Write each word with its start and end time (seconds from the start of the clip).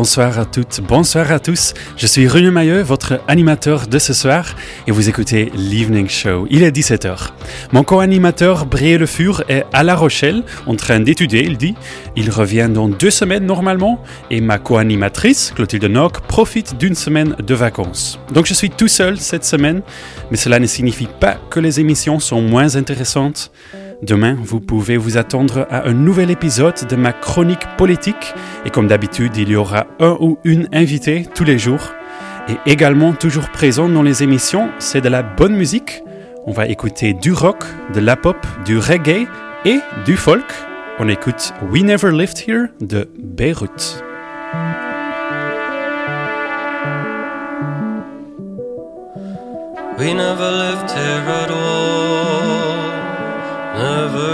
Bonsoir 0.00 0.38
à 0.38 0.46
toutes, 0.46 0.80
bonsoir 0.80 1.30
à 1.30 1.38
tous. 1.40 1.74
Je 1.98 2.06
suis 2.06 2.26
René 2.26 2.50
Mailleux, 2.50 2.80
votre 2.80 3.20
animateur 3.28 3.86
de 3.86 3.98
ce 3.98 4.14
soir, 4.14 4.56
et 4.86 4.92
vous 4.92 5.10
écoutez 5.10 5.52
l'Evening 5.54 6.08
Show. 6.08 6.46
Il 6.48 6.62
est 6.62 6.70
17h. 6.74 7.14
Mon 7.72 7.82
co-animateur 7.84 8.64
Brié 8.64 8.96
Le 8.96 9.04
Fur 9.04 9.44
est 9.50 9.66
à 9.74 9.82
La 9.84 9.94
Rochelle, 9.94 10.42
en 10.66 10.74
train 10.74 11.00
d'étudier, 11.00 11.42
il 11.44 11.58
dit. 11.58 11.74
Il 12.16 12.30
revient 12.30 12.70
dans 12.72 12.88
deux 12.88 13.10
semaines 13.10 13.44
normalement, 13.44 14.02
et 14.30 14.40
ma 14.40 14.56
co-animatrice, 14.56 15.52
Clotilde 15.54 15.84
Nock, 15.84 16.22
profite 16.22 16.78
d'une 16.78 16.94
semaine 16.94 17.36
de 17.46 17.54
vacances. 17.54 18.18
Donc 18.32 18.46
je 18.46 18.54
suis 18.54 18.70
tout 18.70 18.88
seul 18.88 19.18
cette 19.18 19.44
semaine, 19.44 19.82
mais 20.30 20.38
cela 20.38 20.60
ne 20.60 20.66
signifie 20.66 21.08
pas 21.20 21.36
que 21.50 21.60
les 21.60 21.78
émissions 21.78 22.20
sont 22.20 22.40
moins 22.40 22.74
intéressantes. 22.74 23.52
Demain, 24.02 24.34
vous 24.42 24.60
pouvez 24.60 24.96
vous 24.96 25.18
attendre 25.18 25.66
à 25.70 25.86
un 25.86 25.92
nouvel 25.92 26.30
épisode 26.30 26.84
de 26.88 26.96
ma 26.96 27.12
chronique 27.12 27.66
politique. 27.76 28.34
Et 28.64 28.70
comme 28.70 28.86
d'habitude, 28.88 29.36
il 29.36 29.50
y 29.50 29.56
aura 29.56 29.86
un 30.00 30.16
ou 30.20 30.38
une 30.44 30.68
invitée 30.72 31.26
tous 31.34 31.44
les 31.44 31.58
jours. 31.58 31.92
Et 32.48 32.70
également, 32.70 33.12
toujours 33.12 33.50
présent 33.50 33.88
dans 33.90 34.02
les 34.02 34.22
émissions, 34.22 34.70
c'est 34.78 35.02
de 35.02 35.10
la 35.10 35.22
bonne 35.22 35.54
musique. 35.54 36.02
On 36.46 36.52
va 36.52 36.66
écouter 36.66 37.12
du 37.12 37.32
rock, 37.34 37.62
de 37.92 38.00
la 38.00 38.16
pop, 38.16 38.36
du 38.64 38.78
reggae 38.78 39.28
et 39.66 39.80
du 40.06 40.16
folk. 40.16 40.46
On 40.98 41.06
écoute 41.08 41.52
We 41.70 41.82
Never 41.84 42.10
Lived 42.10 42.38
Here 42.48 42.68
de 42.80 43.06
Beyrouth. 43.18 44.02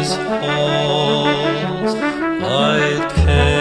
his 0.00 0.14
halls. 0.16 1.94
Light 2.42 3.12
came. 3.16 3.59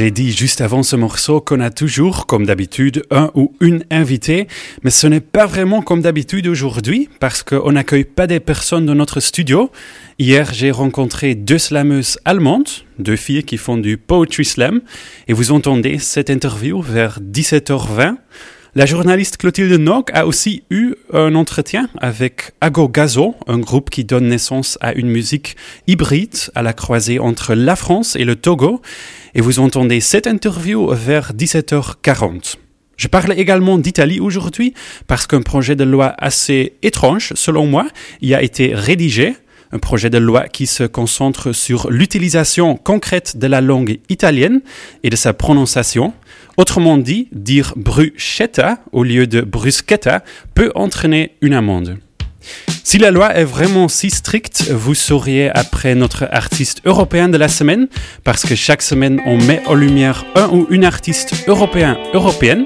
J'ai 0.00 0.10
dit 0.10 0.32
juste 0.32 0.62
avant 0.62 0.82
ce 0.82 0.96
morceau 0.96 1.42
qu'on 1.42 1.60
a 1.60 1.68
toujours, 1.68 2.24
comme 2.24 2.46
d'habitude, 2.46 3.02
un 3.10 3.30
ou 3.34 3.54
une 3.60 3.84
invitée, 3.90 4.46
mais 4.82 4.88
ce 4.88 5.06
n'est 5.06 5.20
pas 5.20 5.44
vraiment 5.44 5.82
comme 5.82 6.00
d'habitude 6.00 6.46
aujourd'hui 6.46 7.10
parce 7.20 7.42
qu'on 7.42 7.72
n'accueille 7.72 8.06
pas 8.06 8.26
des 8.26 8.40
personnes 8.40 8.86
dans 8.86 8.94
notre 8.94 9.20
studio. 9.20 9.70
Hier, 10.18 10.48
j'ai 10.54 10.70
rencontré 10.70 11.34
deux 11.34 11.58
slameuses 11.58 12.18
allemandes, 12.24 12.70
deux 12.98 13.16
filles 13.16 13.42
qui 13.42 13.58
font 13.58 13.76
du 13.76 13.98
poetry 13.98 14.46
slam, 14.46 14.80
et 15.28 15.34
vous 15.34 15.52
entendez 15.52 15.98
cette 15.98 16.30
interview 16.30 16.80
vers 16.80 17.18
17h20. 17.20 18.14
La 18.76 18.86
journaliste 18.86 19.36
Clotilde 19.36 19.72
Nock 19.80 20.12
a 20.14 20.28
aussi 20.28 20.62
eu 20.70 20.94
un 21.12 21.34
entretien 21.34 21.88
avec 21.98 22.52
Ago 22.60 22.88
Gazo, 22.88 23.34
un 23.48 23.58
groupe 23.58 23.90
qui 23.90 24.04
donne 24.04 24.28
naissance 24.28 24.78
à 24.80 24.92
une 24.92 25.08
musique 25.08 25.56
hybride 25.88 26.36
à 26.54 26.62
la 26.62 26.72
croisée 26.72 27.18
entre 27.18 27.54
la 27.56 27.74
France 27.74 28.14
et 28.14 28.22
le 28.24 28.36
Togo. 28.36 28.80
Et 29.34 29.40
vous 29.40 29.58
entendez 29.58 29.98
cette 30.00 30.28
interview 30.28 30.86
vers 30.90 31.32
17h40. 31.32 32.54
Je 32.96 33.08
parle 33.08 33.32
également 33.36 33.76
d'Italie 33.76 34.20
aujourd'hui 34.20 34.72
parce 35.08 35.26
qu'un 35.26 35.42
projet 35.42 35.74
de 35.74 35.82
loi 35.82 36.14
assez 36.18 36.74
étrange, 36.84 37.32
selon 37.34 37.66
moi, 37.66 37.88
y 38.22 38.34
a 38.34 38.42
été 38.42 38.72
rédigé 38.76 39.34
un 39.72 39.78
projet 39.78 40.10
de 40.10 40.18
loi 40.18 40.48
qui 40.48 40.66
se 40.66 40.84
concentre 40.84 41.52
sur 41.52 41.90
l'utilisation 41.90 42.76
concrète 42.76 43.36
de 43.38 43.46
la 43.46 43.60
langue 43.60 43.98
italienne 44.08 44.60
et 45.02 45.10
de 45.10 45.16
sa 45.16 45.32
prononciation. 45.32 46.12
Autrement 46.56 46.98
dit, 46.98 47.28
dire 47.32 47.72
bruschetta 47.76 48.78
au 48.92 49.04
lieu 49.04 49.26
de 49.26 49.40
bruschetta 49.40 50.22
peut 50.54 50.72
entraîner 50.74 51.36
une 51.40 51.54
amende. 51.54 51.98
Si 52.84 52.98
la 52.98 53.10
loi 53.10 53.34
est 53.36 53.44
vraiment 53.44 53.86
si 53.88 54.10
stricte, 54.10 54.70
vous 54.72 54.94
sauriez 54.94 55.50
après 55.50 55.94
notre 55.94 56.26
artiste 56.32 56.80
européen 56.86 57.28
de 57.28 57.36
la 57.36 57.48
semaine, 57.48 57.86
parce 58.24 58.44
que 58.44 58.54
chaque 58.54 58.82
semaine 58.82 59.20
on 59.26 59.36
met 59.36 59.62
en 59.66 59.74
lumière 59.74 60.24
un 60.34 60.48
ou 60.48 60.66
une 60.70 60.84
artiste 60.84 61.32
européen, 61.46 61.98
européenne. 62.14 62.64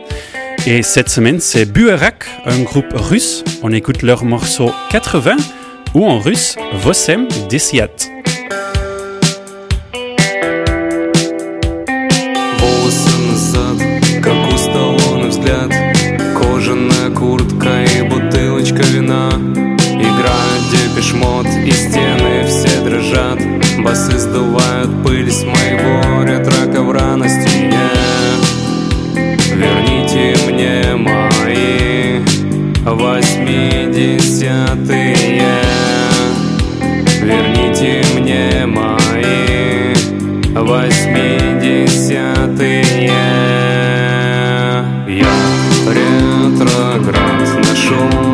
Et 0.66 0.82
cette 0.82 1.10
semaine 1.10 1.40
c'est 1.40 1.70
Buerak, 1.70 2.24
un 2.46 2.60
groupe 2.60 2.92
russe. 2.94 3.44
On 3.62 3.72
écoute 3.72 4.02
leur 4.02 4.24
morceau 4.24 4.70
80 4.90 5.36
ou 5.94 6.04
en 6.08 6.18
russe 6.18 6.56
Vosem 6.82 7.26
Desiat. 7.48 8.08
шмот 21.04 21.44
и 21.44 21.68
стены 21.70 22.46
все 22.48 22.80
дрожат 22.82 23.38
Басы 23.84 24.16
сдувают 24.18 24.88
пыль 25.04 25.30
с 25.30 25.44
моего 25.44 26.22
ретро-ковра 26.24 27.14
на 27.16 27.28
стене 27.28 27.76
Верните 29.52 30.34
мне 30.48 30.96
мои 30.96 32.22
восьмидесятые 32.90 35.03
восьмидесятые 40.66 42.82
Я 45.06 45.24
ретроград 45.86 47.40
нашел 47.56 48.33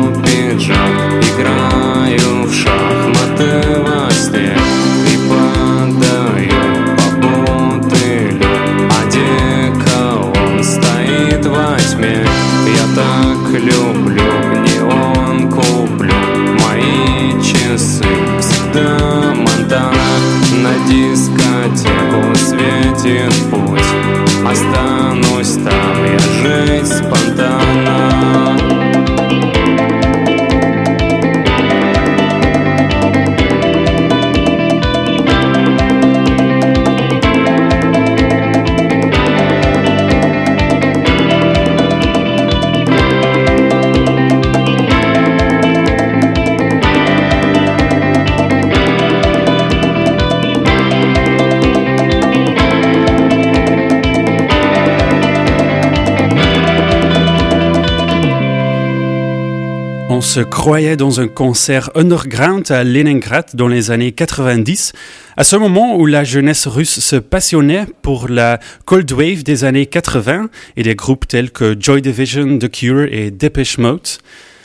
se 60.31 60.39
croyait 60.39 60.95
dans 60.95 61.19
un 61.19 61.27
concert 61.27 61.91
underground 61.93 62.71
à 62.71 62.85
Leningrad 62.85 63.47
dans 63.53 63.67
les 63.67 63.91
années 63.91 64.13
90, 64.13 64.93
à 65.35 65.43
ce 65.43 65.57
moment 65.57 65.97
où 65.97 66.05
la 66.05 66.23
jeunesse 66.23 66.67
russe 66.67 67.01
se 67.01 67.17
passionnait 67.17 67.85
pour 68.01 68.29
la 68.29 68.57
cold 68.85 69.11
wave 69.11 69.43
des 69.43 69.65
années 69.65 69.87
80 69.87 70.47
et 70.77 70.83
des 70.83 70.95
groupes 70.95 71.27
tels 71.27 71.51
que 71.51 71.75
Joy 71.77 72.01
Division, 72.01 72.57
The 72.59 72.71
Cure 72.71 73.09
et 73.11 73.29
Depeche 73.29 73.77
Mode. 73.77 74.07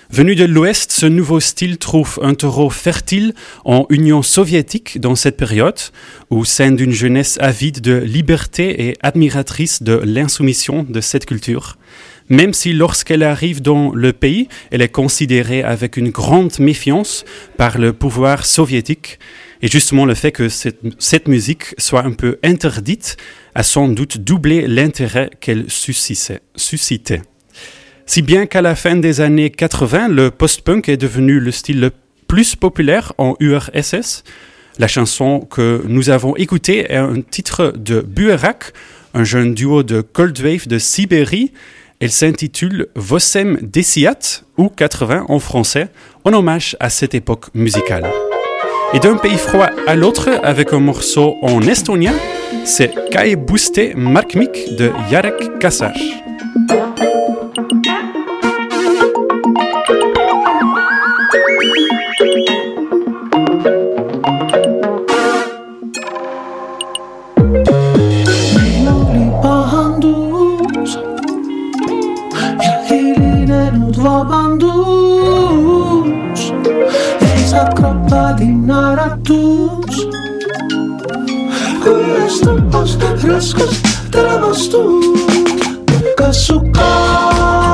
Venu 0.09 0.37
de 0.37 0.45
l'Ouest, 0.45 0.93
ce 0.93 1.07
nouveau 1.07 1.41
style 1.41 1.79
trouve 1.79 2.21
un 2.23 2.35
taureau 2.35 2.71
fertile 2.71 3.35
en 3.65 3.87
Union 3.91 4.23
soviétique 4.23 5.01
dans 5.01 5.17
cette 5.17 5.37
période, 5.37 5.81
où 6.31 6.45
scène 6.45 6.77
d'une 6.77 6.93
jeunesse 6.93 7.39
avide 7.41 7.81
de 7.81 7.97
liberté 7.99 8.87
et 8.87 8.97
admiratrice 9.03 9.83
de 9.83 9.95
l'insoumission 9.95 10.87
de 10.89 11.01
cette 11.01 11.27
culture 11.27 11.77
même 12.28 12.52
si 12.52 12.73
lorsqu'elle 12.73 13.23
arrive 13.23 13.62
dans 13.62 13.92
le 13.95 14.12
pays, 14.12 14.49
elle 14.71 14.83
est 14.83 14.88
considérée 14.88 15.62
avec 15.62 15.97
une 15.97 16.11
grande 16.11 16.59
méfiance 16.59 17.25
par 17.56 17.78
le 17.78 17.92
pouvoir 17.92 18.45
soviétique. 18.47 19.18
Et 19.62 19.68
justement, 19.68 20.04
le 20.04 20.14
fait 20.14 20.33
que 20.33 20.49
cette, 20.49 21.28
musique 21.28 21.75
soit 21.78 22.04
un 22.04 22.12
peu 22.12 22.38
interdite 22.42 23.16
a 23.54 23.62
sans 23.62 23.88
doute 23.88 24.18
doublé 24.18 24.66
l'intérêt 24.66 25.30
qu'elle 25.40 25.64
suscitait. 25.71 26.40
suscitait. 26.56 27.23
Si 28.06 28.23
bien 28.23 28.47
qu'à 28.47 28.61
la 28.62 28.75
fin 28.75 28.97
des 28.97 29.21
années 29.21 29.50
80, 29.50 30.09
le 30.09 30.30
post-punk 30.30 30.88
est 30.88 30.97
devenu 30.99 31.40
le 31.40 31.50
style 31.50 31.80
le 31.80 31.90
plus 32.28 32.54
populaire 32.54 33.12
en 33.18 33.35
URSS, 33.40 34.25
la 34.78 34.88
chanson 34.88 35.40
que 35.40 35.83
nous 35.88 36.11
avons 36.11 36.37
écoutée 36.37 36.92
est 36.92 36.97
un 36.97 37.21
titre 37.23 37.73
de 37.76 38.00
Buerak, 38.00 38.73
un 39.14 39.25
jeune 39.25 39.54
duo 39.54 39.83
de 39.83 40.02
Cold 40.02 40.38
Wave 40.40 40.66
de 40.68 40.78
Sibérie, 40.78 41.50
elle 41.99 42.11
s'intitule 42.11 42.88
Vosem 42.95 43.59
Desiat 43.62 44.43
ou 44.59 44.69
80 44.69 45.26
en 45.29 45.38
français, 45.38 45.88
en 46.25 46.33
hommage 46.35 46.76
à 46.79 46.91
cette 46.91 47.15
époque 47.15 47.47
musicale. 47.55 48.07
Et 48.93 48.99
d'un 48.99 49.17
pays 49.17 49.38
froid 49.38 49.71
à 49.87 49.97
l'autre, 49.97 50.29
avec 50.43 50.73
un 50.73 50.81
morceau 50.81 51.35
en 51.43 51.62
estonien, 51.62 52.15
c'est 52.65 52.93
Kai 53.11 53.37
Buste 53.37 53.81
Markmik 53.97 54.76
de 54.76 54.91
Jarek 55.11 55.59
Kassar. 55.59 55.93
roubando-os 74.07 74.77
Eis 77.33 77.53
a 77.53 77.65
tropa 77.67 78.33
de 78.39 78.45
Naratus 78.47 80.07
Com 81.83 82.25
as 82.25 82.39
tropas 82.41 82.95
rascas, 83.23 83.81
travas 84.13 84.69
tu 84.69 85.01
Casucar 86.17 87.66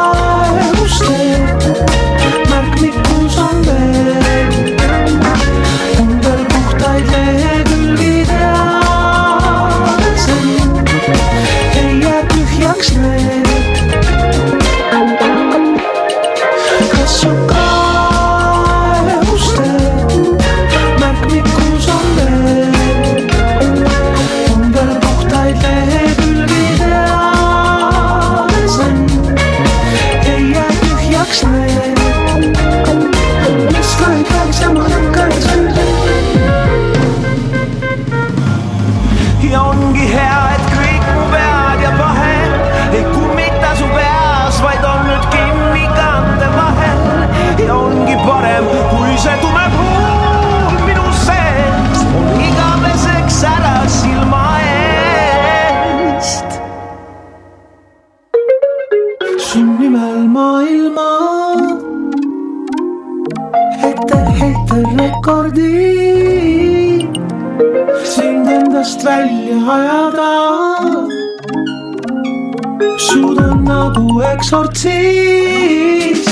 sortsist. 74.53 76.29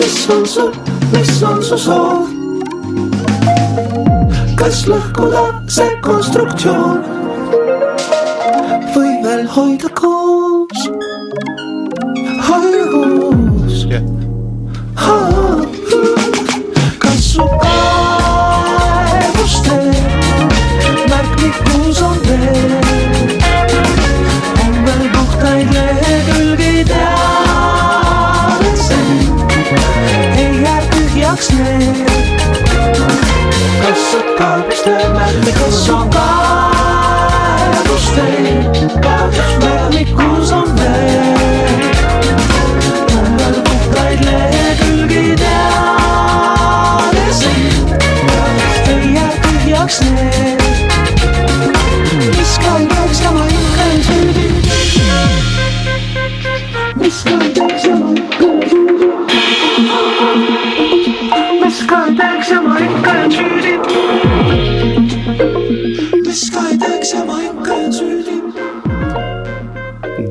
mis 0.00 0.28
on 0.34 0.44
su, 0.54 0.64
mis 1.12 1.42
on 1.48 1.58
su 1.68 1.78
soov? 1.86 2.24
kas 4.58 4.80
lõhkuda 4.90 5.44
see 5.76 5.92
konstruktsioon 6.08 6.98
või 8.96 9.12
veel 9.28 9.46
hoida 9.58 9.92
koos, 10.02 10.82
hoida 12.50 12.84
koos 12.90 13.86
yeah.? 13.94 15.42
Because 34.84 35.86
you're 35.88 36.04
gone 36.10 36.33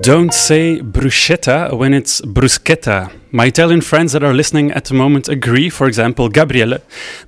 Don't 0.04 0.34
say 0.34 0.82
bruschetta 0.82 1.78
when 1.78 1.94
it's 1.94 2.20
bruschetta. 2.20 3.10
My 3.32 3.46
Italian 3.46 3.80
friends 3.80 4.12
that 4.12 4.22
are 4.22 4.34
listening 4.34 4.70
at 4.72 4.84
the 4.84 4.94
moment 4.94 5.30
agree, 5.30 5.70
for 5.70 5.88
example, 5.88 6.28
Gabriele. 6.28 6.80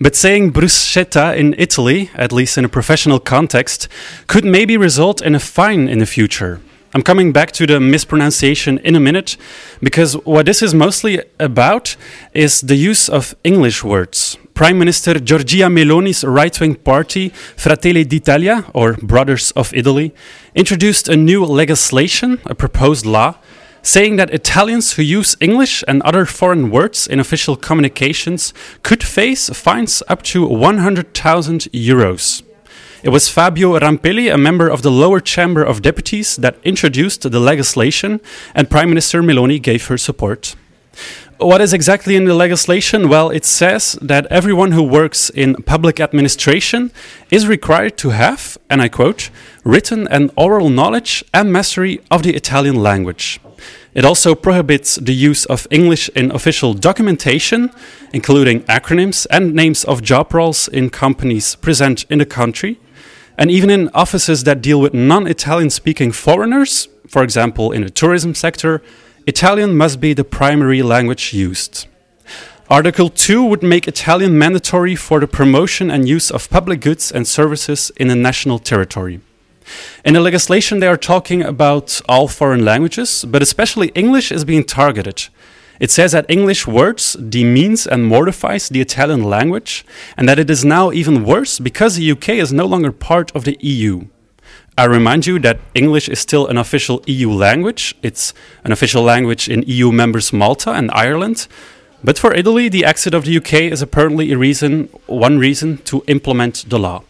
But 0.02 0.14
saying 0.18 0.52
bruschetta 0.52 1.38
in 1.38 1.56
Italy, 1.58 2.10
at 2.16 2.34
least 2.34 2.58
in 2.58 2.66
a 2.66 2.68
professional 2.68 3.22
context, 3.22 3.88
could 4.28 4.44
maybe 4.44 4.76
result 4.76 5.22
in 5.22 5.36
a 5.36 5.40
fine 5.40 5.88
in 5.88 6.00
the 6.00 6.06
future. 6.06 6.60
I'm 6.94 7.02
coming 7.02 7.32
back 7.32 7.54
to 7.54 7.66
the 7.66 7.80
mispronunciation 7.80 8.80
in 8.80 8.94
a 8.98 9.00
minute, 9.00 9.38
because 9.82 10.16
what 10.26 10.46
this 10.46 10.62
is 10.62 10.74
mostly 10.74 11.22
about 11.40 11.96
is 12.34 12.60
the 12.60 12.76
use 12.76 13.08
of 13.08 13.34
English 13.46 13.86
words. 13.86 14.38
Prime 14.56 14.80
Minister 14.80 15.16
Giorgia 15.16 15.68
Meloni's 15.70 16.24
right 16.24 16.58
wing 16.62 16.76
party, 16.76 17.28
Fratelli 17.58 18.06
d'Italia, 18.06 18.64
or 18.74 18.94
Brothers 18.94 19.52
of 19.52 19.74
Italy, 19.74 20.14
introduced 20.56 21.10
a 21.10 21.18
new 21.18 21.44
legislation, 21.44 22.40
a 22.46 22.56
proposed 22.56 23.06
law, 23.06 23.36
saying 23.82 24.16
that 24.16 24.34
Italians 24.34 24.94
who 24.94 25.02
use 25.04 25.36
English 25.42 25.84
and 25.90 26.02
other 26.04 26.26
foreign 26.26 26.72
words 26.72 27.06
in 27.06 27.20
official 27.20 27.58
communications 27.58 28.54
could 28.82 29.04
face 29.04 29.50
fines 29.50 30.02
up 30.08 30.22
to 30.24 30.46
100,000 30.48 31.68
euros. 31.74 32.42
It 33.04 33.10
was 33.10 33.28
Fabio 33.28 33.78
Rampelli, 33.78 34.34
a 34.34 34.38
member 34.38 34.70
of 34.70 34.84
the 34.84 34.90
lower 34.92 35.20
chamber 35.20 35.64
of 35.66 35.82
deputies, 35.82 36.38
that 36.38 36.56
introduced 36.64 37.30
the 37.30 37.40
legislation, 37.42 38.22
and 38.56 38.70
Prime 38.70 38.88
Minister 38.88 39.22
Meloni 39.22 39.62
gave 39.62 39.88
her 39.88 39.98
support 39.98 40.56
what 41.40 41.60
is 41.62 41.74
exactly 41.74 42.16
in 42.16 42.26
the 42.26 42.34
legislation? 42.34 43.10
Well, 43.10 43.30
it 43.30 43.44
says 43.46 43.98
that 44.02 44.26
everyone 44.28 44.72
who 44.72 44.84
works 44.84 45.30
in 45.30 45.56
public 45.66 46.00
administration 46.00 46.92
is 47.30 47.48
required 47.48 47.98
to 47.98 48.12
have, 48.12 48.58
and 48.70 48.82
I 48.82 48.88
quote, 48.90 49.30
written 49.64 50.08
and 50.08 50.32
oral 50.38 50.70
knowledge 50.70 51.24
and 51.34 51.52
mastery 51.52 52.00
of 52.10 52.24
the 52.24 52.36
Italian 52.36 52.76
language. 52.78 53.40
It 53.94 54.06
also 54.06 54.36
prohibits 54.36 54.96
the 54.96 55.14
use 55.14 55.46
of 55.46 55.68
English 55.72 56.10
in 56.10 56.32
official 56.32 56.74
documentation, 56.74 57.72
including 58.14 58.62
acronyms 58.64 59.26
and 59.30 59.54
names 59.54 59.84
of 59.86 60.02
job 60.04 60.34
roles 60.34 60.68
in 60.68 60.90
companies 60.90 61.56
present 61.56 62.06
in 62.10 62.20
the 62.20 62.26
country, 62.26 62.80
and 63.38 63.50
even 63.52 63.70
in 63.70 63.90
offices 63.94 64.44
that 64.46 64.62
deal 64.62 64.80
with 64.80 64.94
non 64.94 65.28
Italian 65.28 65.70
speaking 65.70 66.12
foreigners, 66.14 66.88
for 67.08 67.24
example, 67.24 67.72
in 67.74 67.84
the 67.84 67.90
tourism 67.90 68.34
sector 68.36 68.82
Italian 69.28 69.76
must 69.76 70.00
be 70.00 70.14
the 70.14 70.24
primary 70.24 70.84
language 70.84 71.34
used. 71.34 71.88
Article 72.70 73.10
2 73.10 73.44
would 73.44 73.64
make 73.64 73.88
Italian 73.88 74.38
mandatory 74.38 74.96
for 74.96 75.20
the 75.20 75.26
promotion 75.28 75.90
and 75.90 76.08
use 76.08 76.30
of 76.30 76.48
public 76.52 76.80
goods 76.80 77.12
and 77.12 77.28
services 77.28 77.92
in 77.98 78.12
a 78.12 78.16
national 78.16 78.60
territory. 78.60 79.22
In 80.06 80.14
the 80.14 80.20
legislation, 80.22 80.80
they 80.80 80.86
are 80.86 80.96
talking 80.96 81.42
about 81.42 82.02
all 82.08 82.28
foreign 82.28 82.64
languages, 82.64 83.26
but 83.28 83.42
especially 83.42 83.88
English 83.96 84.32
is 84.32 84.46
being 84.46 84.64
targeted. 84.64 85.26
It 85.80 85.90
says 85.90 86.12
that 86.12 86.30
English 86.30 86.68
words 86.68 87.14
demeans 87.16 87.88
and 87.88 88.06
mortifies 88.06 88.70
the 88.70 88.80
Italian 88.82 89.24
language, 89.24 89.84
and 90.18 90.30
that 90.30 90.38
it 90.40 90.52
is 90.52 90.64
now 90.64 90.92
even 90.92 91.24
worse 91.26 91.58
because 91.58 91.96
the 91.96 92.12
UK 92.12 92.30
is 92.30 92.54
no 92.54 92.68
longer 92.68 92.92
part 92.92 93.36
of 93.36 93.44
the 93.44 93.58
EU. 93.60 94.06
I 94.78 94.84
remind 94.84 95.26
you 95.26 95.40
that 95.40 95.60
English 95.74 96.10
is 96.10 96.20
still 96.20 96.48
an 96.48 96.58
official 96.58 97.02
EU 97.06 97.32
language. 97.32 97.96
It's 98.04 98.34
an 98.66 98.74
official 98.74 99.04
language 99.04 99.48
in 99.48 99.64
EU 99.66 99.90
members 99.90 100.34
Malta 100.34 100.72
and 100.72 100.92
Ireland. 100.92 101.48
But 102.04 102.20
for 102.20 102.34
Italy, 102.34 102.68
the 102.68 102.84
exit 102.84 103.14
of 103.14 103.24
the 103.24 103.38
UK 103.38 103.72
is 103.72 103.82
apparently 103.82 104.34
a 104.34 104.38
reason, 104.38 104.90
one 105.06 105.40
reason 105.40 105.78
to 105.86 106.04
implement 106.08 106.66
the 106.68 106.78
law. 106.78 107.04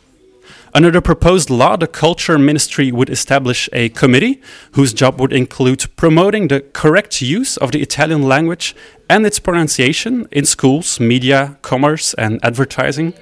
Under 0.76 0.92
the 0.92 1.02
proposed 1.02 1.50
law, 1.50 1.76
the 1.76 1.88
Culture 1.88 2.38
Ministry 2.38 2.92
would 2.92 3.10
establish 3.10 3.68
a 3.74 3.90
committee 3.90 4.40
whose 4.74 4.94
job 4.94 5.20
would 5.20 5.34
include 5.34 5.88
promoting 5.96 6.50
the 6.50 6.62
correct 6.74 7.20
use 7.20 7.58
of 7.58 7.72
the 7.72 7.82
Italian 7.82 8.28
language 8.30 8.76
and 9.10 9.26
its 9.26 9.40
pronunciation 9.40 10.28
in 10.32 10.46
schools, 10.46 11.00
media, 11.00 11.58
commerce, 11.64 12.14
and 12.14 12.40
advertising. 12.44 13.16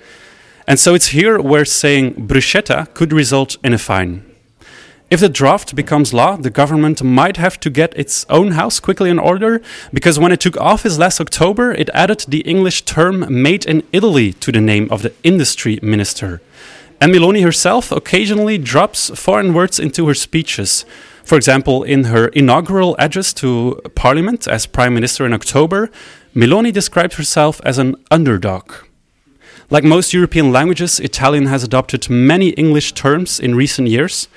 And 0.67 0.77
so 0.77 0.93
it's 0.95 1.13
here 1.13 1.39
where 1.41 1.63
saying 1.65 2.27
bruschetta 2.27 2.93
could 2.93 3.13
result 3.13 3.55
in 3.63 3.73
a 3.73 3.77
fine. 3.77 4.23
If 5.13 5.19
the 5.19 5.29
draft 5.29 5.75
becomes 5.75 6.11
law, 6.11 6.37
the 6.37 6.49
government 6.49 7.03
might 7.03 7.37
have 7.37 7.59
to 7.59 7.69
get 7.69 7.93
its 7.95 8.25
own 8.31 8.53
house 8.53 8.79
quickly 8.79 9.11
in 9.11 9.19
order, 9.19 9.61
because 9.93 10.17
when 10.17 10.31
it 10.31 10.39
took 10.39 10.57
office 10.57 10.97
last 10.97 11.21
October, 11.21 11.71
it 11.71 11.91
added 11.93 12.25
the 12.27 12.39
English 12.41 12.81
term 12.81 13.23
made 13.29 13.63
in 13.67 13.83
Italy 13.93 14.33
to 14.33 14.51
the 14.51 14.59
name 14.59 14.87
of 14.89 15.03
the 15.03 15.13
industry 15.21 15.77
minister. 15.83 16.41
And 16.99 17.13
Meloni 17.13 17.43
herself 17.43 17.91
occasionally 17.91 18.57
drops 18.57 19.11
foreign 19.11 19.53
words 19.53 19.77
into 19.79 20.07
her 20.07 20.15
speeches. 20.15 20.83
For 21.23 21.35
example, 21.35 21.83
in 21.83 22.05
her 22.05 22.29
inaugural 22.29 22.95
address 22.97 23.33
to 23.33 23.79
Parliament 23.93 24.47
as 24.47 24.65
Prime 24.65 24.95
Minister 24.95 25.27
in 25.27 25.33
October, 25.33 25.91
Meloni 26.35 26.71
described 26.73 27.13
herself 27.13 27.61
as 27.63 27.77
an 27.77 27.97
underdog. 28.09 28.71
Like 29.69 29.83
most 29.83 30.11
European 30.11 30.51
languages, 30.51 30.99
Italian 30.99 31.45
has 31.45 31.63
adopted 31.63 32.09
many 32.09 32.49
English 32.57 32.93
terms 32.93 33.39
in 33.39 33.53
recent 33.53 33.89
years. 33.89 34.27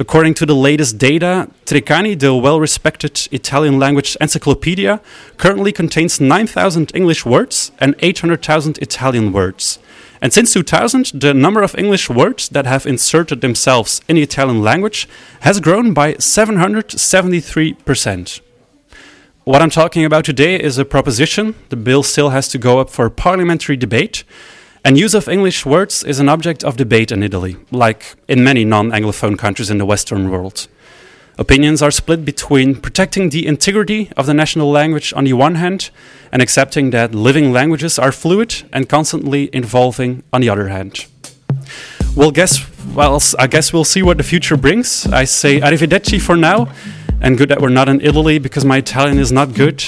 According 0.00 0.32
to 0.36 0.46
the 0.46 0.54
latest 0.56 0.96
data, 0.96 1.50
Treccani, 1.66 2.18
the 2.18 2.34
well 2.34 2.58
respected 2.58 3.28
Italian 3.32 3.78
language 3.78 4.16
encyclopedia, 4.18 4.98
currently 5.36 5.72
contains 5.72 6.18
9,000 6.18 6.90
English 6.94 7.26
words 7.26 7.70
and 7.78 7.94
800,000 7.98 8.78
Italian 8.78 9.30
words. 9.30 9.78
And 10.22 10.32
since 10.32 10.54
2000, 10.54 11.20
the 11.20 11.34
number 11.34 11.60
of 11.62 11.74
English 11.76 12.08
words 12.08 12.48
that 12.48 12.64
have 12.64 12.86
inserted 12.86 13.42
themselves 13.42 14.00
in 14.08 14.16
the 14.16 14.22
Italian 14.22 14.62
language 14.62 15.06
has 15.40 15.60
grown 15.60 15.92
by 15.92 16.14
773%. 16.14 18.40
What 19.44 19.60
I'm 19.60 19.68
talking 19.70 20.06
about 20.06 20.24
today 20.24 20.58
is 20.58 20.78
a 20.78 20.86
proposition. 20.86 21.54
The 21.68 21.76
bill 21.76 22.02
still 22.02 22.30
has 22.30 22.48
to 22.48 22.56
go 22.58 22.78
up 22.80 22.88
for 22.88 23.10
parliamentary 23.10 23.76
debate. 23.76 24.24
And 24.82 24.98
use 24.98 25.14
of 25.14 25.28
English 25.28 25.66
words 25.66 26.02
is 26.04 26.20
an 26.20 26.28
object 26.30 26.64
of 26.64 26.78
debate 26.78 27.12
in 27.12 27.22
Italy, 27.22 27.56
like 27.70 28.16
in 28.28 28.42
many 28.42 28.64
non 28.64 28.90
Anglophone 28.90 29.36
countries 29.38 29.68
in 29.70 29.76
the 29.76 29.84
Western 29.84 30.30
world. 30.30 30.68
Opinions 31.36 31.82
are 31.82 31.90
split 31.90 32.24
between 32.24 32.74
protecting 32.76 33.28
the 33.28 33.46
integrity 33.46 34.10
of 34.16 34.24
the 34.26 34.32
national 34.32 34.70
language 34.70 35.12
on 35.14 35.24
the 35.24 35.34
one 35.34 35.56
hand 35.56 35.90
and 36.32 36.40
accepting 36.40 36.90
that 36.90 37.14
living 37.14 37.52
languages 37.52 37.98
are 37.98 38.12
fluid 38.12 38.62
and 38.72 38.88
constantly 38.88 39.44
evolving 39.52 40.22
on 40.32 40.40
the 40.40 40.48
other 40.48 40.68
hand. 40.68 41.04
We'll 42.16 42.30
guess, 42.32 42.58
well, 42.94 43.20
I 43.38 43.46
guess 43.48 43.72
we'll 43.72 43.84
see 43.84 44.02
what 44.02 44.16
the 44.16 44.24
future 44.24 44.56
brings. 44.56 45.06
I 45.06 45.24
say 45.24 45.60
arrivederci 45.60 46.20
for 46.20 46.36
now, 46.36 46.68
and 47.20 47.36
good 47.36 47.50
that 47.50 47.60
we're 47.60 47.68
not 47.68 47.88
in 47.90 48.00
Italy 48.00 48.38
because 48.38 48.64
my 48.64 48.78
Italian 48.78 49.18
is 49.18 49.30
not 49.30 49.52
good. 49.52 49.84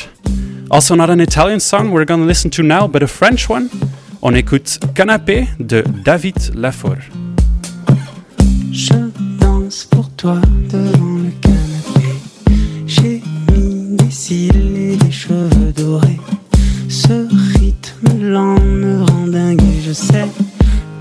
Also, 0.70 0.94
not 0.94 1.08
an 1.08 1.20
Italian 1.20 1.60
song 1.60 1.90
we're 1.92 2.04
gonna 2.04 2.26
listen 2.26 2.50
to 2.50 2.62
now, 2.62 2.86
but 2.86 3.02
a 3.02 3.08
French 3.08 3.48
one. 3.48 3.70
On 4.24 4.32
écoute 4.36 4.78
Canapé 4.94 5.48
de 5.58 5.82
David 6.04 6.36
Lafour. 6.54 6.94
Je 8.70 8.92
danse 9.40 9.86
pour 9.90 10.10
toi 10.10 10.40
devant 10.72 11.16
le 11.18 11.30
canapé. 11.40 12.08
J'ai 12.86 13.20
mis 13.50 13.96
des 13.96 14.10
cils 14.10 14.76
et 14.76 14.96
des 14.96 15.10
cheveux 15.10 15.72
dorés. 15.76 16.20
Ce 16.88 17.26
rythme 17.58 18.30
lent 18.32 18.60
me 18.60 19.02
rend 19.02 19.26
dingue 19.26 19.60
et 19.60 19.82
je 19.88 19.92
sais 19.92 20.26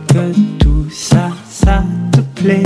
que 0.08 0.34
tout 0.58 0.88
ça, 0.90 1.30
ça 1.48 1.84
te 2.12 2.22
plaît. 2.42 2.64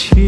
情。 0.00 0.27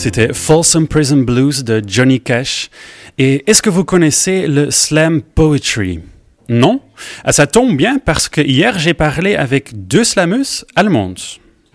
C'était 0.00 0.32
Folsom 0.32 0.86
Prison 0.88 1.18
Blues 1.18 1.62
de 1.62 1.82
Johnny 1.86 2.22
Cash. 2.22 2.70
Et 3.18 3.44
est-ce 3.50 3.60
que 3.60 3.68
vous 3.68 3.84
connaissez 3.84 4.46
le 4.46 4.70
slam 4.70 5.20
poetry 5.20 6.00
Non 6.48 6.80
ah, 7.22 7.32
Ça 7.32 7.46
tombe 7.46 7.76
bien 7.76 7.98
parce 7.98 8.26
que 8.30 8.40
hier 8.40 8.78
j'ai 8.78 8.94
parlé 8.94 9.36
avec 9.36 9.88
deux 9.88 10.02
slamus 10.04 10.64
allemandes. 10.74 11.18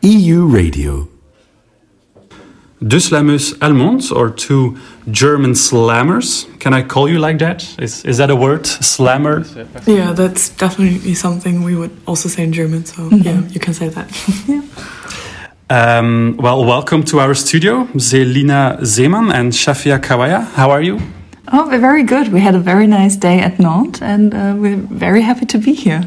EU 0.03 0.41
Radio. 0.43 1.07
Deux 2.81 2.99
slamus 2.99 3.55
allemandes, 3.61 4.01
or 4.09 4.33
two 4.33 4.73
German 5.11 5.53
slammers. 5.53 6.47
Can 6.59 6.75
I 6.75 6.81
call 6.83 7.07
you 7.07 7.19
like 7.19 7.37
that? 7.37 7.57
Is, 7.79 8.03
is 8.09 8.17
that 8.17 8.31
a 8.31 8.35
word? 8.35 8.65
Slammer? 8.65 9.43
Yeah, 9.85 10.13
that's 10.13 10.49
definitely 10.49 11.13
something 11.13 11.63
we 11.63 11.75
would 11.75 11.91
also 12.07 12.27
say 12.27 12.41
in 12.43 12.51
German, 12.51 12.85
so 12.85 13.03
yeah, 13.11 13.33
mm-hmm. 13.33 13.53
you 13.53 13.59
can 13.59 13.75
say 13.75 13.89
that. 13.89 14.07
yeah. 14.47 14.61
Um, 15.67 16.35
well, 16.37 16.63
welcome 16.63 17.03
to 17.05 17.19
our 17.19 17.33
studio, 17.33 17.85
Zelina 17.97 18.77
Zeman 18.81 19.33
and 19.33 19.51
Shafia 19.51 19.97
Kawaya. 19.99 20.45
How 20.53 20.69
are 20.69 20.81
you? 20.83 20.99
Oh, 21.51 21.67
we're 21.67 21.79
very 21.79 22.03
good. 22.03 22.27
We 22.31 22.39
had 22.39 22.53
a 22.53 22.59
very 22.59 22.85
nice 22.85 23.15
day 23.15 23.39
at 23.39 23.57
Nantes 23.59 23.99
and 23.99 24.31
uh, 24.35 24.53
we're 24.55 24.77
very 24.77 25.21
happy 25.23 25.47
to 25.47 25.57
be 25.57 25.73
here. 25.73 26.01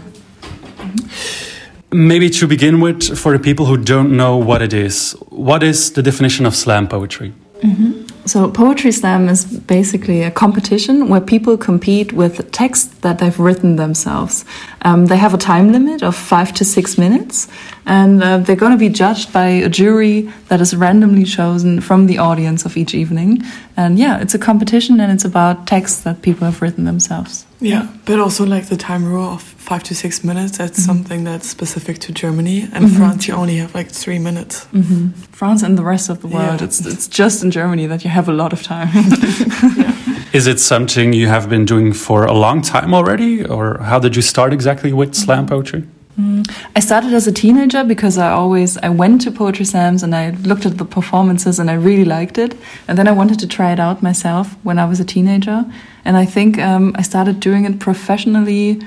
Mm-hmm. 0.77 2.07
Maybe 2.07 2.31
to 2.31 2.47
begin 2.47 2.81
with, 2.81 3.19
for 3.19 3.33
the 3.37 3.41
people 3.41 3.67
who 3.67 3.77
don't 3.77 4.17
know 4.17 4.37
what 4.37 4.63
it 4.63 4.73
is, 4.73 5.15
what 5.31 5.65
is 5.65 5.91
the 5.91 6.05
definition 6.05 6.47
of 6.47 6.55
slam 6.55 6.87
poetry? 6.87 7.33
Mm 7.63 7.75
-hmm. 7.75 7.93
So, 8.29 8.47
Poetry 8.51 8.93
Slam 8.93 9.27
is 9.31 9.47
basically 9.47 10.23
a 10.23 10.31
competition 10.31 11.09
where 11.09 11.21
people 11.21 11.57
compete 11.57 12.13
with 12.13 12.53
text 12.53 13.01
that 13.01 13.21
they've 13.21 13.41
written 13.41 13.77
themselves. 13.77 14.45
Um, 14.83 15.07
they 15.07 15.17
have 15.17 15.33
a 15.33 15.39
time 15.39 15.73
limit 15.73 16.03
of 16.03 16.15
five 16.15 16.53
to 16.55 16.65
six 16.65 16.99
minutes, 16.99 17.49
and 17.87 18.23
uh, 18.23 18.37
they're 18.37 18.55
going 18.65 18.73
to 18.73 18.79
be 18.79 18.91
judged 18.91 19.33
by 19.33 19.47
a 19.47 19.71
jury 19.71 20.31
that 20.49 20.61
is 20.61 20.77
randomly 20.77 21.25
chosen 21.25 21.81
from 21.81 22.05
the 22.05 22.19
audience 22.19 22.67
of 22.67 22.77
each 22.77 22.93
evening. 22.95 23.43
And 23.79 23.99
yeah, 23.99 24.21
it's 24.21 24.35
a 24.35 24.39
competition 24.39 25.01
and 25.01 25.11
it's 25.11 25.25
about 25.25 25.67
texts 25.67 26.03
that 26.03 26.21
people 26.21 26.45
have 26.45 26.61
written 26.61 26.85
themselves. 26.85 27.47
Yeah, 27.61 27.89
but 28.05 28.21
also 28.21 28.45
like 28.45 28.67
the 28.69 28.77
time 28.77 29.07
rule 29.07 29.31
of 29.31 29.43
five 29.69 29.83
to 29.83 29.95
six 29.95 30.25
minutes. 30.25 30.57
That's 30.59 30.65
mm 30.79 30.83
-hmm. 30.85 30.89
something 30.89 31.25
that's 31.27 31.49
specific 31.51 31.99
to 32.01 32.13
Germany. 32.13 32.67
And 32.73 32.85
mm 32.87 32.91
-hmm. 32.91 32.97
France, 32.97 33.29
you 33.29 33.39
only 33.41 33.59
have 33.61 33.77
like 33.79 33.91
three 33.93 34.19
minutes. 34.19 34.67
Mm 34.73 34.83
-hmm. 34.83 35.11
France 35.33 35.65
and 35.67 35.77
the 35.77 35.85
rest 35.85 36.11
of 36.11 36.19
the 36.21 36.29
world, 36.29 36.59
yeah. 36.59 36.63
it's, 36.69 36.79
it's 36.85 37.09
just 37.21 37.43
in 37.45 37.51
Germany 37.51 37.87
that 37.89 38.03
you 38.03 38.11
have 38.13 38.31
a 38.31 38.35
lot 38.35 38.53
of 38.53 38.63
time. 38.63 38.89
yeah. 38.95 39.93
Is 40.33 40.47
it 40.47 40.61
something 40.61 41.15
you 41.15 41.29
have 41.29 41.49
been 41.49 41.65
doing 41.65 41.95
for 41.95 42.27
a 42.27 42.33
long 42.33 42.63
time 42.65 42.95
already? 42.97 43.45
Or 43.49 43.79
how 43.83 44.01
did 44.01 44.15
you 44.15 44.23
start 44.23 44.53
exactly 44.53 44.91
with 44.93 45.11
mm-hmm. 45.11 45.23
slam 45.27 45.45
poetry? 45.47 45.83
Mm-hmm. 46.15 46.41
I 46.79 46.81
started 46.81 47.13
as 47.15 47.27
a 47.29 47.33
teenager 47.33 47.85
because 47.87 48.19
I 48.21 48.29
always 48.31 48.77
I 48.77 48.89
went 48.97 49.25
to 49.25 49.31
poetry 49.31 49.65
slams 49.65 50.03
and 50.03 50.15
I 50.15 50.33
looked 50.49 50.67
at 50.67 50.77
the 50.79 50.85
performances 50.85 51.59
and 51.61 51.69
I 51.71 51.75
really 51.75 52.05
liked 52.19 52.39
it. 52.45 52.55
And 52.87 52.97
then 52.99 53.07
I 53.07 53.15
wanted 53.17 53.39
to 53.39 53.47
try 53.47 53.73
it 53.73 53.79
out 53.79 54.01
myself 54.03 54.47
when 54.63 54.79
I 54.79 54.89
was 54.89 55.01
a 55.01 55.05
teenager. 55.05 55.65
And 56.05 56.17
I 56.17 56.27
think 56.27 56.57
um, 56.57 56.93
I 57.01 57.05
started 57.05 57.35
doing 57.45 57.67
it 57.69 57.79
professionally 57.79 58.79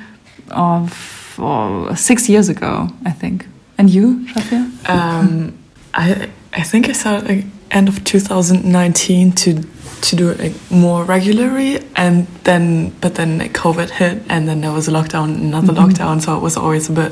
of 0.51 1.35
oh, 1.39 1.93
six 1.95 2.29
years 2.29 2.49
ago, 2.49 2.89
I 3.05 3.11
think. 3.11 3.45
And 3.77 3.89
you, 3.89 4.19
Shafia? 4.27 4.89
Um, 4.89 5.57
I 5.93 6.29
I 6.53 6.61
think 6.63 6.87
I 6.89 6.91
started 6.91 7.27
like, 7.27 7.45
end 7.71 7.87
of 7.87 8.03
2019 8.03 9.31
to 9.31 9.63
to 10.01 10.15
do 10.15 10.29
it 10.29 10.39
like, 10.39 10.71
more 10.71 11.03
regularly, 11.03 11.83
and 11.95 12.27
then 12.43 12.89
but 13.01 13.15
then 13.15 13.39
like, 13.39 13.53
COVID 13.53 13.89
hit, 13.89 14.23
and 14.29 14.47
then 14.47 14.61
there 14.61 14.71
was 14.71 14.87
a 14.87 14.91
lockdown, 14.91 15.35
another 15.35 15.73
mm 15.73 15.79
-hmm. 15.79 15.83
lockdown, 15.83 16.21
so 16.21 16.35
it 16.35 16.41
was 16.41 16.57
always 16.57 16.89
a 16.89 16.93
bit 16.93 17.11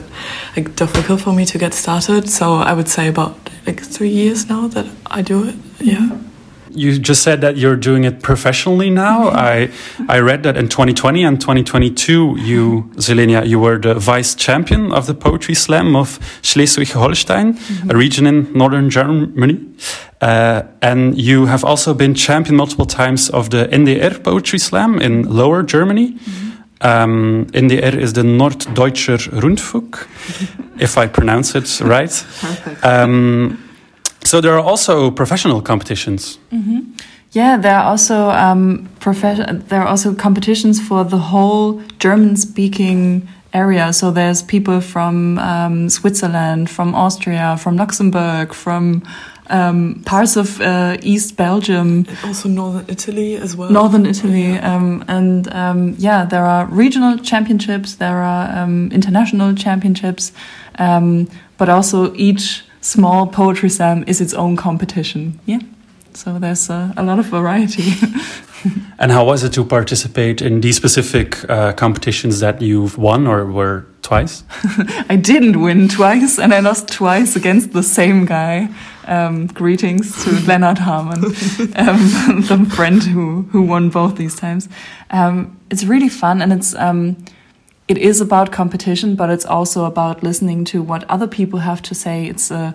like 0.56 0.70
difficult 0.76 1.22
for 1.22 1.34
me 1.34 1.46
to 1.46 1.60
get 1.60 1.74
started. 1.76 2.30
So 2.30 2.62
I 2.62 2.72
would 2.74 2.90
say 2.90 3.08
about 3.08 3.32
like 3.66 3.82
three 3.92 4.10
years 4.14 4.46
now 4.48 4.70
that 4.70 4.86
I 5.20 5.24
do 5.24 5.44
it. 5.46 5.56
Yeah. 5.80 6.00
Mm 6.00 6.10
-hmm. 6.10 6.29
You 6.74 7.00
just 7.00 7.24
said 7.24 7.42
that 7.42 7.58
you're 7.58 7.76
doing 7.76 8.04
it 8.04 8.22
professionally 8.22 8.90
now. 8.92 9.30
Mm-hmm. 9.32 10.10
I 10.12 10.18
I 10.18 10.20
read 10.20 10.44
that 10.44 10.56
in 10.56 10.70
2020 10.70 11.24
and 11.26 11.40
2022, 11.42 12.38
you 12.38 12.90
Zelenia, 12.98 13.44
you 13.48 13.60
were 13.60 13.80
the 13.80 13.96
vice 13.96 14.36
champion 14.36 14.92
of 14.92 15.06
the 15.08 15.14
poetry 15.16 15.56
slam 15.56 15.96
of 15.96 16.20
Schleswig-Holstein, 16.44 17.46
mm 17.46 17.56
-hmm. 17.58 17.90
a 17.92 17.96
region 17.98 18.26
in 18.28 18.48
northern 18.54 18.88
Germany, 18.90 19.60
uh, 20.22 20.60
and 20.80 21.14
you 21.16 21.48
have 21.48 21.66
also 21.66 21.94
been 21.96 22.16
champion 22.18 22.56
multiple 22.56 22.86
times 22.86 23.32
of 23.32 23.48
the 23.48 23.68
NDR 23.72 24.20
poetry 24.22 24.60
slam 24.60 25.00
in 25.00 25.26
Lower 25.30 25.64
Germany. 25.66 26.14
Mm 26.14 26.14
-hmm. 26.14 26.48
Um, 26.82 27.46
NDR 27.52 27.98
is 28.00 28.12
the 28.12 28.22
Norddeutscher 28.24 29.30
Rundfunk, 29.42 30.08
if 30.78 30.96
I 31.04 31.08
pronounce 31.08 31.58
it 31.58 31.82
right. 31.86 32.26
Um, 32.86 33.58
so 34.24 34.42
there 34.42 34.54
are 34.54 34.62
also 34.64 35.10
professional 35.12 35.62
competitions. 35.62 36.38
Mm 36.52 36.64
-hmm. 36.64 36.82
Yeah, 37.36 37.62
there 37.62 37.76
are 37.76 37.84
also 37.86 38.30
um, 38.32 38.88
There 39.68 39.80
are 39.82 39.88
also 39.88 40.14
competitions 40.16 40.82
for 40.82 41.06
the 41.08 41.16
whole 41.32 41.80
German-speaking 41.98 43.24
area. 43.52 43.92
So 43.92 44.12
there's 44.12 44.44
people 44.44 44.82
from 44.82 45.38
um, 45.38 45.90
Switzerland, 45.90 46.70
from 46.70 46.94
Austria, 46.94 47.58
from 47.58 47.76
Luxembourg, 47.78 48.54
from 48.56 49.02
um, 49.54 50.02
parts 50.04 50.38
of 50.38 50.60
uh, 50.60 50.66
East 51.04 51.36
Belgium, 51.36 52.06
also 52.28 52.50
Northern 52.50 52.84
Italy 52.88 53.38
as 53.44 53.56
well. 53.56 53.72
Northern 53.72 54.06
Italy, 54.06 54.50
yeah. 54.54 54.76
Um, 54.76 55.02
and 55.08 55.50
um, 55.56 55.96
yeah, 55.98 56.28
there 56.30 56.44
are 56.44 56.68
regional 56.78 57.18
championships, 57.24 57.96
there 57.98 58.16
are 58.22 58.64
um, 58.64 58.90
international 58.92 59.54
championships, 59.58 60.32
um, 60.80 61.28
but 61.58 61.68
also 61.70 62.12
each 62.16 62.64
small 62.90 63.28
poetry 63.28 63.70
slam 63.70 64.04
is 64.08 64.20
its 64.22 64.34
own 64.34 64.56
competition. 64.56 65.40
Yeah, 65.46 65.60
so 66.14 66.40
there's 66.40 66.70
a, 66.70 66.74
uh, 66.98 67.04
a 67.04 67.04
lot 67.04 67.20
of 67.20 67.26
variety. 67.26 67.94
and 69.00 69.12
how 69.12 69.26
was 69.26 69.44
it 69.44 69.54
to 69.54 69.64
participate 69.64 70.42
in 70.42 70.62
these 70.62 70.76
specific 70.78 71.28
uh, 71.50 71.74
competitions 71.74 72.40
that 72.40 72.62
you've 72.62 72.98
won 72.98 73.28
or 73.28 73.46
were 73.46 73.86
twice? 74.02 74.44
I 75.10 75.16
didn't 75.16 75.62
win 75.62 75.88
twice, 75.88 76.40
and 76.40 76.54
I 76.54 76.60
lost 76.62 76.88
twice 76.88 77.36
against 77.36 77.74
the 77.74 77.84
same 77.84 78.26
guy. 78.26 78.70
Um, 79.08 79.48
greetings 79.48 80.08
to 80.24 80.32
Leonard 80.48 80.78
Harmon, 80.80 81.24
um, 81.76 82.42
the 82.50 82.68
friend 82.76 83.02
who, 83.04 83.42
who 83.52 83.62
won 83.64 83.90
both 83.90 84.16
these 84.18 84.36
times. 84.36 84.70
Um, 85.12 85.58
it's 85.72 85.84
really 85.84 86.10
fun, 86.10 86.42
and 86.42 86.52
it's 86.54 86.74
um, 86.76 87.18
it 87.90 87.98
is 87.98 88.22
about 88.22 88.52
competition, 88.52 89.16
but 89.16 89.30
it's 89.32 89.46
also 89.46 89.84
about 89.84 90.24
listening 90.24 90.64
to 90.66 90.82
what 90.82 91.04
other 91.10 91.28
people 91.28 91.60
have 91.60 91.82
to 91.82 91.96
say. 91.96 92.26
It's 92.28 92.52
a 92.52 92.74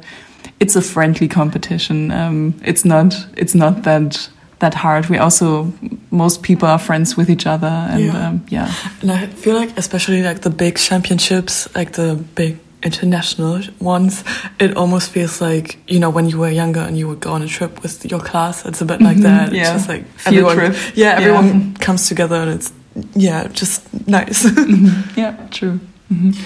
it's 0.61 0.77
a 0.77 0.83
friendly 0.83 1.29
competition. 1.29 2.11
Um, 2.11 2.55
it's 2.63 2.85
not 2.85 3.15
it's 3.37 3.55
not 3.55 3.85
that 3.85 4.29
that 4.59 4.75
hard. 4.75 5.07
We 5.09 5.17
also 5.17 5.73
most 6.11 6.43
people 6.43 6.69
are 6.69 6.79
friends 6.81 7.17
with 7.17 7.31
each 7.31 7.47
other, 7.47 7.69
and 7.69 8.05
yeah. 8.05 8.29
Um, 8.29 8.45
yeah. 8.49 8.73
And 9.03 9.13
I 9.13 9.27
feel 9.29 9.55
like 9.55 9.79
especially 9.79 10.23
like 10.23 10.43
the 10.43 10.51
big 10.51 10.77
championships, 10.79 11.73
like 11.77 11.93
the 11.93 12.17
big 12.35 12.59
international 12.83 13.61
ones, 13.81 14.25
it 14.59 14.77
almost 14.77 15.11
feels 15.13 15.41
like 15.41 15.79
you 15.87 16.01
know 16.01 16.11
when 16.11 16.29
you 16.29 16.39
were 16.39 16.51
younger 16.51 16.81
and 16.81 16.99
you 16.99 17.07
would 17.07 17.21
go 17.21 17.31
on 17.33 17.41
a 17.43 17.47
trip 17.47 17.83
with 17.85 18.05
your 18.11 18.21
class. 18.21 18.65
It's 18.67 18.81
a 18.81 18.85
bit 18.85 19.01
like 19.01 19.17
mm 19.19 19.25
-hmm, 19.25 19.39
that. 19.39 19.49
It's 19.53 19.57
yeah. 19.57 19.75
just 19.75 19.89
like 19.89 20.05
everyone, 20.25 20.57
trip. 20.57 20.77
yeah, 20.97 21.17
everyone 21.19 21.47
yeah. 21.47 21.61
comes 21.81 22.09
together 22.09 22.41
and 22.43 22.51
it's 22.53 22.71
yeah, 23.15 23.49
just 23.49 23.83
nice. 24.07 24.45
Mm-hmm. 24.45 25.19
yeah, 25.21 25.47
true. 25.51 25.79
Mm-hmm. 26.13 26.41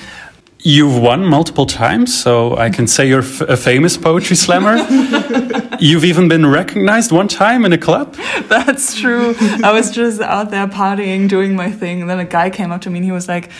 You've 0.60 1.00
won 1.00 1.24
multiple 1.24 1.66
times, 1.66 2.20
so 2.20 2.56
I 2.56 2.68
can 2.70 2.86
say 2.88 3.06
you're 3.06 3.20
a 3.50 3.56
famous 3.56 3.96
poetry 3.96 4.34
slammer. 4.34 4.76
You've 5.80 6.04
even 6.04 6.26
been 6.28 6.46
recognized 6.46 7.12
one 7.12 7.28
time 7.28 7.64
in 7.64 7.72
a 7.72 7.78
club. 7.78 8.16
That's 8.48 8.94
true. 8.96 9.36
I 9.62 9.72
was 9.72 9.92
just 9.92 10.20
out 10.20 10.50
there 10.50 10.66
partying, 10.66 11.28
doing 11.28 11.54
my 11.54 11.70
thing, 11.70 12.00
and 12.00 12.10
then 12.10 12.18
a 12.18 12.24
guy 12.24 12.50
came 12.50 12.72
up 12.72 12.80
to 12.82 12.90
me 12.90 12.98
and 12.98 13.04
he 13.04 13.12
was 13.12 13.28
like, 13.28 13.50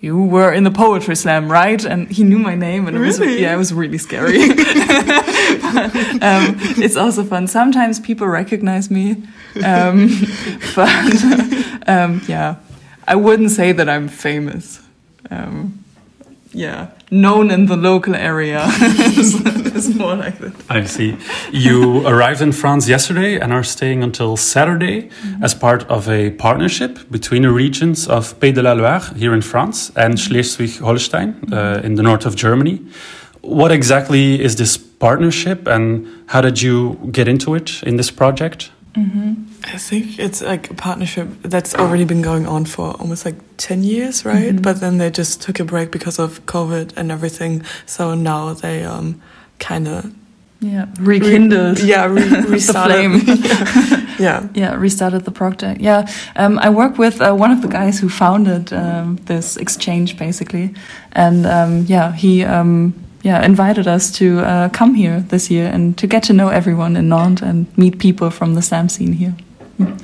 you 0.00 0.16
were 0.22 0.52
in 0.52 0.62
the 0.64 0.70
poetry 0.70 1.16
slam, 1.16 1.50
right? 1.50 1.84
And 1.84 2.08
he 2.08 2.22
knew 2.22 2.38
my 2.38 2.54
name, 2.54 2.86
and 2.86 2.96
really? 2.98 3.08
it 3.08 3.20
was 3.30 3.40
yeah, 3.40 3.54
it 3.54 3.56
was 3.56 3.74
really 3.74 3.98
scary. 3.98 4.48
but, 4.48 4.58
um, 6.22 6.54
it's 6.82 6.96
also 6.96 7.24
fun. 7.24 7.46
Sometimes 7.46 7.98
people 8.00 8.26
recognize 8.26 8.90
me, 8.90 9.22
um, 9.64 10.08
but 10.76 11.88
um, 11.88 12.22
yeah, 12.28 12.56
I 13.06 13.16
wouldn't 13.16 13.50
say 13.50 13.72
that 13.72 13.88
I'm 13.88 14.08
famous. 14.08 14.80
Um, 15.30 15.84
yeah 16.58 16.86
known 17.10 17.50
in 17.50 17.66
the 17.66 17.76
local 17.76 18.14
area. 18.14 18.66
it's, 18.70 19.94
more 19.94 20.16
like 20.16 20.38
that. 20.40 20.52
I 20.68 20.84
see. 20.84 21.16
You 21.50 22.06
arrived 22.06 22.42
in 22.42 22.52
France 22.52 22.86
yesterday 22.86 23.38
and 23.40 23.50
are 23.52 23.62
staying 23.64 24.02
until 24.02 24.36
Saturday 24.36 25.00
mm 25.02 25.08
-hmm. 25.08 25.42
as 25.44 25.54
part 25.54 25.84
of 25.88 26.08
a 26.08 26.30
partnership 26.36 27.04
between 27.08 27.42
the 27.42 27.52
regions 27.54 28.08
of 28.08 28.34
Pays 28.38 28.54
de 28.54 28.62
la 28.62 28.72
Loire 28.74 29.02
here 29.18 29.34
in 29.34 29.42
France 29.42 29.90
and 29.94 30.06
mm-hmm. 30.06 30.16
Schleswig-Holstein 30.26 31.28
uh, 31.44 31.52
mm-hmm. 31.58 31.84
in 31.84 31.94
the 31.94 32.02
north 32.02 32.26
of 32.26 32.34
Germany. 32.40 32.80
What 33.40 33.70
exactly 33.70 34.42
is 34.42 34.54
this 34.54 34.80
partnership 34.98 35.66
and 35.68 36.06
how 36.26 36.42
did 36.42 36.58
you 36.60 36.98
get 37.12 37.26
into 37.26 37.54
it 37.54 37.80
in 37.86 37.96
this 37.96 38.12
project? 38.12 38.72
Mm-hmm. 38.98 39.34
I 39.64 39.78
think 39.78 40.18
it's 40.18 40.40
like 40.42 40.70
a 40.70 40.74
partnership 40.74 41.28
that's 41.42 41.74
already 41.74 42.04
been 42.04 42.20
going 42.22 42.46
on 42.48 42.64
for 42.64 42.94
almost 43.00 43.24
like 43.24 43.36
10 43.58 43.84
years, 43.84 44.24
right? 44.24 44.50
Mm-hmm. 44.54 44.62
But 44.62 44.80
then 44.80 44.98
they 44.98 45.08
just 45.10 45.40
took 45.42 45.60
a 45.60 45.64
break 45.64 45.90
because 45.92 46.18
of 46.18 46.44
COVID 46.46 46.96
and 46.96 47.10
everything. 47.12 47.62
So 47.86 48.14
now 48.14 48.54
they 48.54 48.82
um, 48.84 49.20
kind 49.60 49.86
of. 49.88 50.12
Yeah, 50.60 50.86
rekindled. 50.98 51.78
Re- 51.80 51.88
yeah, 51.88 52.06
re- 52.06 52.40
restarted. 52.48 53.22
yeah. 53.28 54.18
yeah. 54.18 54.48
yeah, 54.54 54.74
restarted 54.74 55.24
the 55.24 55.30
project. 55.30 55.80
Yeah, 55.80 56.10
um, 56.34 56.58
I 56.58 56.68
work 56.70 56.98
with 56.98 57.20
uh, 57.20 57.32
one 57.34 57.52
of 57.52 57.62
the 57.62 57.68
guys 57.68 58.00
who 58.00 58.08
founded 58.08 58.72
um, 58.72 59.16
this 59.26 59.56
exchange, 59.56 60.18
basically, 60.18 60.74
and 61.12 61.46
um, 61.46 61.84
yeah, 61.86 62.10
he 62.10 62.42
um, 62.42 62.92
yeah 63.22 63.42
invited 63.44 63.86
us 63.86 64.10
to 64.12 64.40
uh, 64.40 64.68
come 64.68 64.94
here 64.94 65.20
this 65.28 65.50
year 65.50 65.66
and 65.72 65.96
to 65.98 66.06
get 66.06 66.22
to 66.22 66.32
know 66.32 66.48
everyone 66.48 66.96
in 66.96 67.08
Nantes 67.08 67.42
and 67.42 67.66
meet 67.76 67.98
people 67.98 68.30
from 68.30 68.54
the 68.54 68.62
slam 68.62 68.88
scene 68.88 69.12
here. 69.14 69.34
Mm-hmm. 69.80 69.96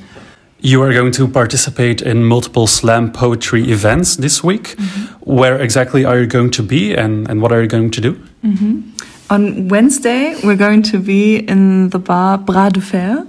You 0.61 0.81
are 0.81 0.93
going 0.93 1.11
to 1.11 1.27
participate 1.27 2.01
in 2.01 2.23
multiple 2.23 2.65
slam 2.67 3.11
poetry 3.11 3.71
events 3.71 4.15
this 4.15 4.41
week. 4.43 4.75
Mm 4.77 4.85
-hmm. 4.85 5.35
Where 5.39 5.57
exactly 5.59 6.05
are 6.05 6.17
you 6.21 6.29
going 6.29 6.51
to 6.51 6.63
be 6.63 6.97
and, 7.03 7.29
and 7.29 7.39
what 7.39 7.51
are 7.51 7.59
you 7.61 7.69
going 7.69 7.91
to 7.91 8.01
do? 8.01 8.15
Mm 8.41 8.55
-hmm. 8.57 8.83
On 9.27 9.67
Wednesday, 9.67 10.35
we're 10.41 10.63
going 10.63 10.83
to 10.85 10.99
be 11.01 11.37
in 11.45 11.87
the 11.89 11.99
bar 11.99 12.39
Bras 12.43 12.71
de 12.71 12.81
Fer. 12.81 13.23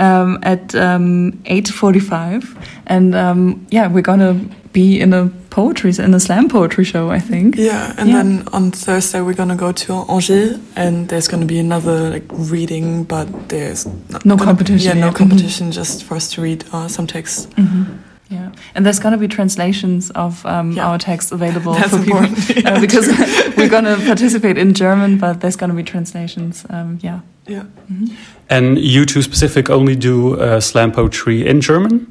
Um, 0.00 0.36
at 0.40 0.74
um, 0.74 1.32
8.45 1.32 2.46
and 2.84 3.14
um, 3.14 3.56
yeah 3.68 3.92
we're 3.92 4.04
gonna 4.04 4.34
be 4.70 4.80
in 4.98 5.12
a 5.12 5.28
poetry 5.54 5.92
in 5.98 6.12
a 6.14 6.18
slam 6.20 6.48
poetry 6.48 6.84
show, 6.84 7.10
I 7.10 7.20
think. 7.20 7.56
Yeah, 7.56 7.94
and 7.96 8.08
yeah. 8.08 8.16
then 8.22 8.44
on 8.52 8.72
Thursday 8.72 9.20
we're 9.20 9.34
gonna 9.36 9.54
go 9.56 9.70
to 9.72 9.92
Angers, 10.10 10.58
and 10.74 11.08
there's 11.08 11.28
gonna 11.28 11.46
be 11.46 11.60
another 11.60 12.10
like 12.10 12.28
reading, 12.50 13.04
but 13.04 13.26
there's 13.48 13.86
no 14.24 14.36
competition. 14.36 14.98
yeah, 14.98 15.06
no 15.06 15.12
competition, 15.12 15.66
mm-hmm. 15.68 15.80
just 15.80 16.02
for 16.04 16.16
us 16.16 16.28
to 16.34 16.42
read 16.42 16.64
uh, 16.72 16.88
some 16.88 17.06
texts. 17.08 17.46
Mm 17.56 17.66
-hmm. 17.68 17.84
Yeah, 18.30 18.50
and 18.74 18.84
there's 18.84 19.00
going 19.00 19.14
to 19.14 19.20
be 19.20 19.28
translations 19.28 20.12
of 20.12 20.44
um, 20.44 20.72
yeah. 20.72 20.90
our 20.90 20.98
text 20.98 21.32
available 21.32 21.74
That's 21.74 21.88
for 21.88 21.98
people 22.00 22.26
yeah, 22.56 22.74
uh, 22.74 22.80
because 22.80 23.10
we're 23.56 23.68
going 23.70 23.84
to 23.86 23.96
participate 24.06 24.58
in 24.60 24.72
German, 24.74 25.18
but 25.18 25.38
there's 25.40 25.56
going 25.56 25.70
to 25.72 25.76
be 25.76 25.82
translations. 25.82 26.62
Um, 26.70 26.96
yeah. 27.00 27.14
Yeah. 27.46 27.62
Mm 27.86 27.96
-hmm. 28.04 28.10
And 28.48 28.78
you 28.78 29.04
two 29.04 29.22
specific 29.22 29.68
only 29.68 29.96
do 29.98 30.36
uh, 30.38 30.60
slam 30.60 30.90
poetry 30.90 31.40
in 31.42 31.60
German? 31.60 32.06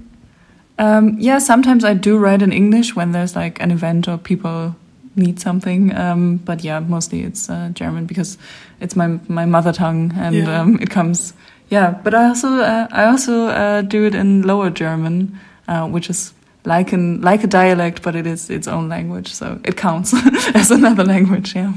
Um, 0.79 1.15
yeah, 1.19 1.37
sometimes 1.37 1.83
I 1.83 1.93
do 1.93 2.17
write 2.17 2.41
in 2.41 2.51
English 2.51 2.95
when 2.95 3.11
there's 3.11 3.35
like 3.35 3.59
an 3.61 3.71
event 3.71 4.07
or 4.07 4.17
people 4.17 4.75
need 5.15 5.39
something. 5.39 5.93
Um, 5.95 6.37
but 6.37 6.63
yeah, 6.63 6.79
mostly 6.79 7.21
it's 7.21 7.49
uh, 7.49 7.69
German 7.73 8.05
because 8.05 8.37
it's 8.81 8.95
my 8.95 9.19
my 9.27 9.45
mother 9.45 9.71
tongue 9.71 10.13
and 10.17 10.35
yeah. 10.35 10.61
um, 10.61 10.79
it 10.81 10.89
comes. 10.89 11.33
Yeah, 11.69 11.91
but 12.03 12.13
I 12.13 12.27
also 12.27 12.47
uh, 12.57 12.87
I 12.91 13.05
also 13.05 13.47
uh, 13.47 13.81
do 13.81 14.05
it 14.05 14.15
in 14.15 14.41
Lower 14.41 14.69
German, 14.71 15.39
uh, 15.67 15.87
which 15.87 16.09
is 16.09 16.33
like 16.65 16.91
an 16.91 17.21
like 17.21 17.43
a 17.43 17.47
dialect, 17.47 18.01
but 18.01 18.15
it 18.15 18.25
is 18.25 18.49
its 18.49 18.67
own 18.67 18.89
language, 18.89 19.31
so 19.31 19.59
it 19.63 19.77
counts 19.77 20.13
as 20.55 20.71
another 20.71 21.03
language. 21.05 21.55
Yeah. 21.55 21.73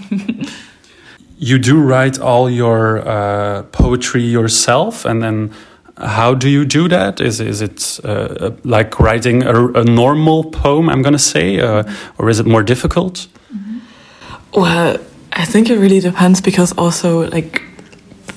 you 1.38 1.58
do 1.58 1.78
write 1.82 2.18
all 2.18 2.48
your 2.50 3.02
uh, 3.06 3.62
poetry 3.72 4.22
yourself, 4.22 5.04
and 5.04 5.22
then 5.22 5.50
how 5.98 6.34
do 6.34 6.48
you 6.48 6.64
do 6.64 6.88
that? 6.88 7.20
Is 7.20 7.40
is 7.40 7.62
it 7.62 8.00
uh, 8.04 8.50
like 8.64 9.00
writing 9.00 9.42
a, 9.42 9.68
a, 9.72 9.84
normal 9.84 10.44
poem? 10.44 10.88
I'm 10.88 11.02
gonna 11.02 11.18
say, 11.18 11.58
uh, 11.60 11.84
or 12.18 12.28
is 12.28 12.38
it 12.38 12.46
more 12.46 12.62
difficult? 12.62 13.26
Mm-hmm. 13.54 14.60
Well, 14.60 14.98
I 15.32 15.44
think 15.44 15.70
it 15.70 15.78
really 15.78 16.00
depends 16.00 16.40
because 16.40 16.72
also 16.72 17.26
like 17.30 17.62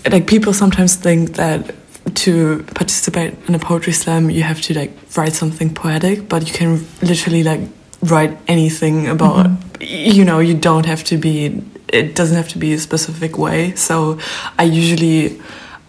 like 0.09 0.25
people 0.27 0.53
sometimes 0.53 0.95
think 0.95 1.33
that 1.35 1.75
to 2.15 2.63
participate 2.75 3.35
in 3.47 3.53
a 3.55 3.59
poetry 3.59 3.93
slam 3.93 4.29
you 4.31 4.41
have 4.41 4.59
to 4.61 4.73
like 4.73 4.91
write 5.17 5.33
something 5.33 5.73
poetic, 5.73 6.29
but 6.29 6.47
you 6.47 6.53
can 6.53 6.85
literally 7.01 7.43
like 7.43 7.61
write 8.03 8.37
anything 8.47 9.09
about 9.09 9.47
mm-hmm. 9.47 9.81
you 9.81 10.23
know 10.23 10.39
you 10.39 10.53
don't 10.53 10.85
have 10.85 11.03
to 11.03 11.17
be 11.17 11.61
it 11.89 12.15
doesn't 12.15 12.37
have 12.37 12.47
to 12.47 12.57
be 12.57 12.71
a 12.73 12.79
specific 12.79 13.37
way. 13.37 13.75
So 13.75 14.17
I 14.57 14.63
usually 14.63 15.39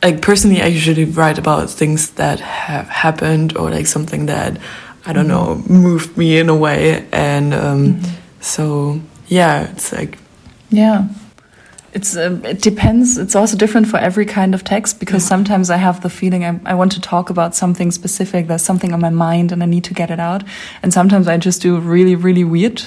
like 0.02 0.22
personally, 0.22 0.62
I 0.62 0.66
usually 0.66 1.04
write 1.04 1.38
about 1.38 1.68
things 1.70 2.12
that 2.12 2.40
have 2.40 2.88
happened 2.88 3.56
or 3.56 3.70
like 3.70 3.86
something 3.86 4.26
that 4.26 4.58
I 5.04 5.12
don't 5.12 5.28
know 5.28 5.56
mm-hmm. 5.58 5.74
moved 5.74 6.16
me 6.16 6.38
in 6.38 6.48
a 6.48 6.56
way, 6.56 7.06
and 7.12 7.52
um, 7.52 7.94
mm 7.94 7.98
-hmm. 8.00 8.06
so 8.40 8.98
yeah, 9.28 9.66
it's 9.74 9.92
like 9.92 10.18
yeah. 10.70 11.04
It's 11.92 12.14
uh, 12.14 12.50
it 12.50 12.62
depends. 12.64 13.16
It's 13.16 13.34
also 13.34 13.56
different 13.56 13.86
for 13.88 13.98
every 13.98 14.24
kind 14.24 14.54
of 14.54 14.62
text 14.62 14.98
because 15.00 15.24
yeah. 15.24 15.30
sometimes 15.36 15.68
I 15.70 15.78
have 15.78 16.00
the 16.00 16.08
feeling 16.08 16.44
I, 16.44 16.70
I 16.72 16.74
want 16.74 16.92
to 16.94 17.00
talk 17.00 17.30
about 17.30 17.56
something 17.56 17.92
specific. 17.92 18.46
There's 18.46 18.64
something 18.64 18.92
on 18.94 19.00
my 19.00 19.10
mind 19.10 19.52
and 19.52 19.60
I 19.62 19.66
need 19.66 19.82
to 19.84 19.94
get 19.94 20.10
it 20.10 20.18
out. 20.20 20.42
And 20.82 20.92
sometimes 20.92 21.26
I 21.26 21.38
just 21.46 21.62
do 21.62 21.80
really 21.92 22.16
really 22.22 22.44
weird 22.48 22.80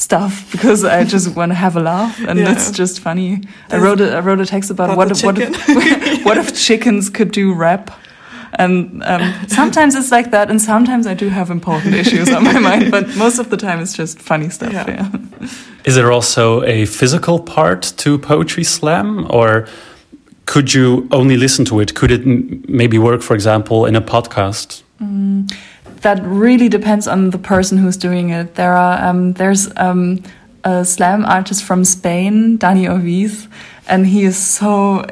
stuff 0.00 0.50
because 0.52 0.84
I 0.84 1.04
just 1.04 1.34
want 1.36 1.50
to 1.50 1.54
have 1.54 1.76
a 1.76 1.80
laugh 1.80 2.18
and 2.26 2.38
yeah. 2.38 2.52
it's 2.52 2.70
just 2.70 3.00
funny. 3.00 3.42
There's 3.68 3.82
I 3.82 3.84
wrote 3.84 4.00
a, 4.00 4.16
I 4.16 4.20
wrote 4.20 4.40
a 4.40 4.46
text 4.46 4.70
about, 4.70 4.96
what 4.96 5.10
if, 5.10 5.22
what 5.24 5.38
if 5.38 6.24
what 6.24 6.38
if 6.38 6.54
chickens 6.66 7.10
could 7.10 7.30
do 7.32 7.52
rap. 7.52 7.90
And 8.54 9.02
um, 9.04 9.44
sometimes 9.48 9.94
it's 9.94 10.10
like 10.10 10.30
that, 10.30 10.50
and 10.50 10.60
sometimes 10.60 11.06
I 11.06 11.12
do 11.12 11.28
have 11.28 11.50
important 11.50 11.94
issues 11.94 12.32
on 12.32 12.42
my 12.44 12.58
mind, 12.58 12.90
but 12.90 13.14
most 13.14 13.38
of 13.38 13.50
the 13.50 13.58
time 13.58 13.78
it's 13.78 13.92
just 13.92 14.20
funny 14.20 14.48
stuff. 14.48 14.72
Yeah. 14.72 14.88
yeah. 14.88 15.48
Is 15.84 15.96
there 15.96 16.10
also 16.10 16.62
a 16.62 16.86
physical 16.86 17.40
part 17.40 17.82
to 17.98 18.18
Poetry 18.18 18.64
Slam, 18.64 19.26
or 19.30 19.68
could 20.46 20.72
you 20.72 21.06
only 21.12 21.36
listen 21.36 21.66
to 21.66 21.78
it? 21.80 21.94
Could 21.94 22.10
it 22.10 22.26
maybe 22.66 22.98
work, 22.98 23.20
for 23.20 23.34
example, 23.34 23.84
in 23.84 23.94
a 23.94 24.00
podcast? 24.00 24.82
Mm 24.98 25.52
that 26.02 26.20
really 26.24 26.68
depends 26.68 27.06
on 27.08 27.30
the 27.30 27.38
person 27.38 27.78
who's 27.78 27.96
doing 27.96 28.30
it. 28.30 28.54
There 28.54 28.74
are 28.76 29.04
um, 29.08 29.32
there's 29.34 29.68
um, 29.76 30.22
a 30.64 30.84
slam 30.84 31.24
artist 31.24 31.64
from 31.64 31.84
Spain, 31.84 32.58
Dani 32.58 32.88
Oviz, 32.88 33.48
and 33.88 34.06
he 34.06 34.24
is 34.24 34.36
so 34.36 35.06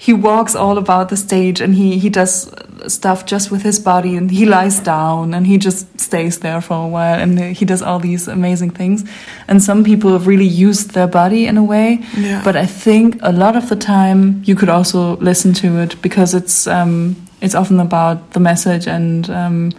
he 0.00 0.12
walks 0.12 0.54
all 0.54 0.78
about 0.78 1.08
the 1.08 1.16
stage 1.16 1.60
and 1.60 1.74
he 1.74 1.98
he 1.98 2.08
does 2.08 2.52
stuff 2.86 3.26
just 3.26 3.50
with 3.50 3.62
his 3.62 3.80
body 3.80 4.14
and 4.16 4.30
he 4.30 4.46
lies 4.46 4.78
down 4.78 5.34
and 5.34 5.48
he 5.48 5.58
just 5.58 6.00
stays 6.00 6.38
there 6.40 6.60
for 6.60 6.84
a 6.84 6.88
while 6.88 7.18
and 7.20 7.36
he 7.56 7.64
does 7.64 7.82
all 7.82 7.98
these 7.98 8.28
amazing 8.28 8.70
things 8.70 9.02
and 9.48 9.60
some 9.60 9.82
people 9.82 10.12
have 10.12 10.28
really 10.28 10.46
used 10.46 10.92
their 10.92 11.08
body 11.08 11.44
in 11.48 11.58
a 11.58 11.64
way 11.64 11.98
yeah. 12.16 12.40
but 12.44 12.54
i 12.54 12.64
think 12.64 13.18
a 13.22 13.32
lot 13.32 13.56
of 13.56 13.68
the 13.68 13.74
time 13.74 14.40
you 14.44 14.54
could 14.54 14.68
also 14.68 15.16
listen 15.16 15.52
to 15.52 15.76
it 15.80 16.00
because 16.02 16.34
it's 16.34 16.68
um, 16.68 17.16
it's 17.42 17.56
often 17.56 17.80
about 17.80 18.30
the 18.32 18.38
message 18.40 18.86
and 18.86 19.28
um, 19.28 19.70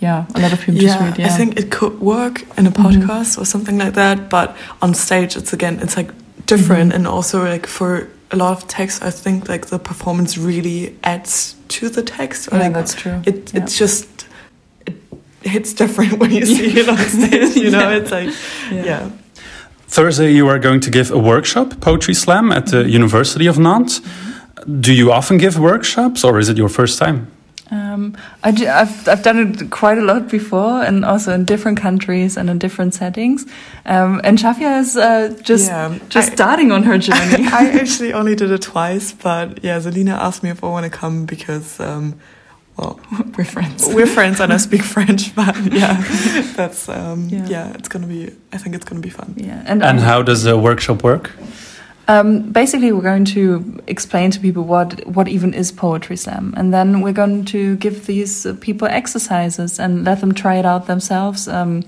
yeah, 0.00 0.24
a 0.34 0.40
lot 0.40 0.52
of 0.52 0.60
people 0.60 0.74
yeah, 0.80 0.88
just 0.88 1.00
read. 1.00 1.18
Yeah, 1.18 1.26
I 1.26 1.30
think 1.30 1.58
it 1.58 1.70
could 1.70 2.00
work 2.00 2.42
in 2.58 2.66
a 2.66 2.70
mm-hmm. 2.70 2.86
podcast 3.02 3.32
mm-hmm. 3.32 3.42
or 3.42 3.44
something 3.44 3.76
like 3.78 3.94
that, 3.94 4.30
but 4.30 4.56
on 4.82 4.94
stage, 4.94 5.36
it's 5.36 5.52
again, 5.52 5.78
it's 5.80 5.96
like 5.96 6.10
different, 6.46 6.90
mm-hmm. 6.90 6.96
and 7.06 7.06
also 7.06 7.44
like 7.44 7.66
for 7.66 8.08
a 8.30 8.36
lot 8.36 8.56
of 8.62 8.68
text, 8.68 9.02
I 9.02 9.10
think 9.10 9.48
like 9.48 9.66
the 9.66 9.78
performance 9.78 10.38
really 10.38 10.96
adds 11.04 11.54
to 11.68 11.88
the 11.88 12.02
text. 12.02 12.50
Or, 12.50 12.56
yeah, 12.56 12.62
like, 12.64 12.72
that's 12.72 12.94
true. 12.94 13.20
It 13.26 13.52
yeah. 13.52 13.62
it's 13.62 13.76
just 13.76 14.26
it 14.86 14.94
hits 15.42 15.74
different 15.74 16.14
when 16.20 16.30
you 16.30 16.46
see 16.46 16.80
it 16.80 16.88
on 16.88 16.96
stage. 16.98 17.56
You 17.56 17.70
know, 17.70 17.90
it's 17.90 18.10
like 18.10 18.30
yeah. 18.72 19.10
Thursday, 19.86 20.32
you 20.32 20.46
are 20.48 20.58
going 20.58 20.80
to 20.80 20.90
give 20.90 21.10
a 21.10 21.18
workshop, 21.18 21.80
poetry 21.80 22.14
slam, 22.14 22.52
at 22.52 22.66
the 22.66 22.78
mm-hmm. 22.82 22.88
University 22.94 23.46
of 23.48 23.58
Nantes. 23.58 24.00
Mm-hmm. 24.00 24.80
Do 24.80 24.92
you 24.94 25.10
often 25.12 25.36
give 25.38 25.58
workshops, 25.58 26.24
or 26.24 26.38
is 26.38 26.48
it 26.48 26.56
your 26.56 26.70
first 26.70 26.98
time? 26.98 27.26
Um, 27.70 28.16
I 28.42 28.50
do, 28.50 28.66
I've 28.68 29.08
I've 29.08 29.22
done 29.22 29.38
it 29.54 29.70
quite 29.70 29.96
a 29.96 30.00
lot 30.02 30.28
before, 30.28 30.82
and 30.82 31.04
also 31.04 31.32
in 31.32 31.44
different 31.44 31.78
countries 31.80 32.36
and 32.36 32.50
in 32.50 32.58
different 32.58 32.94
settings. 32.94 33.46
Um, 33.86 34.20
and 34.24 34.38
Shafia 34.38 34.80
is 34.80 34.96
uh, 34.96 35.36
just 35.42 35.68
yeah, 35.68 35.96
just 36.08 36.32
I, 36.32 36.34
starting 36.34 36.72
on 36.72 36.82
her 36.82 36.98
journey. 36.98 37.46
I 37.46 37.70
actually 37.80 38.12
only 38.12 38.34
did 38.34 38.50
it 38.50 38.62
twice, 38.62 39.12
but 39.12 39.62
yeah, 39.62 39.78
Zelina 39.78 40.14
asked 40.18 40.42
me 40.42 40.50
if 40.50 40.64
I 40.64 40.66
want 40.66 40.84
to 40.84 40.90
come 40.90 41.26
because, 41.26 41.78
um, 41.78 42.18
well, 42.76 42.98
we're 43.38 43.44
friends. 43.44 43.86
We're 43.86 44.06
friends, 44.08 44.40
and 44.40 44.52
I 44.52 44.56
speak 44.56 44.82
French. 44.82 45.32
But 45.36 45.56
yeah, 45.72 46.00
that's 46.56 46.88
um, 46.88 47.28
yeah. 47.28 47.46
yeah. 47.46 47.72
It's 47.74 47.88
gonna 47.88 48.08
be. 48.08 48.34
I 48.52 48.58
think 48.58 48.74
it's 48.74 48.84
gonna 48.84 49.00
be 49.00 49.10
fun. 49.10 49.34
Yeah. 49.36 49.62
And 49.64 49.84
and 49.84 50.00
how 50.00 50.22
does 50.22 50.42
the 50.42 50.58
workshop 50.58 51.04
work? 51.04 51.30
Um, 52.10 52.50
basically, 52.52 52.90
we're 52.92 53.08
going 53.14 53.24
to 53.38 53.78
explain 53.86 54.32
to 54.32 54.40
people 54.40 54.64
what 54.64 54.88
what 55.16 55.28
even 55.28 55.54
is 55.54 55.70
poetry 55.72 56.16
slam, 56.16 56.52
and 56.56 56.72
then 56.74 57.02
we're 57.02 57.18
going 57.24 57.44
to 57.54 57.76
give 57.76 57.94
these 58.06 58.48
people 58.60 58.88
exercises 58.90 59.78
and 59.78 60.04
let 60.04 60.18
them 60.20 60.32
try 60.34 60.56
it 60.58 60.66
out 60.66 60.86
themselves. 60.88 61.46
Um, 61.46 61.82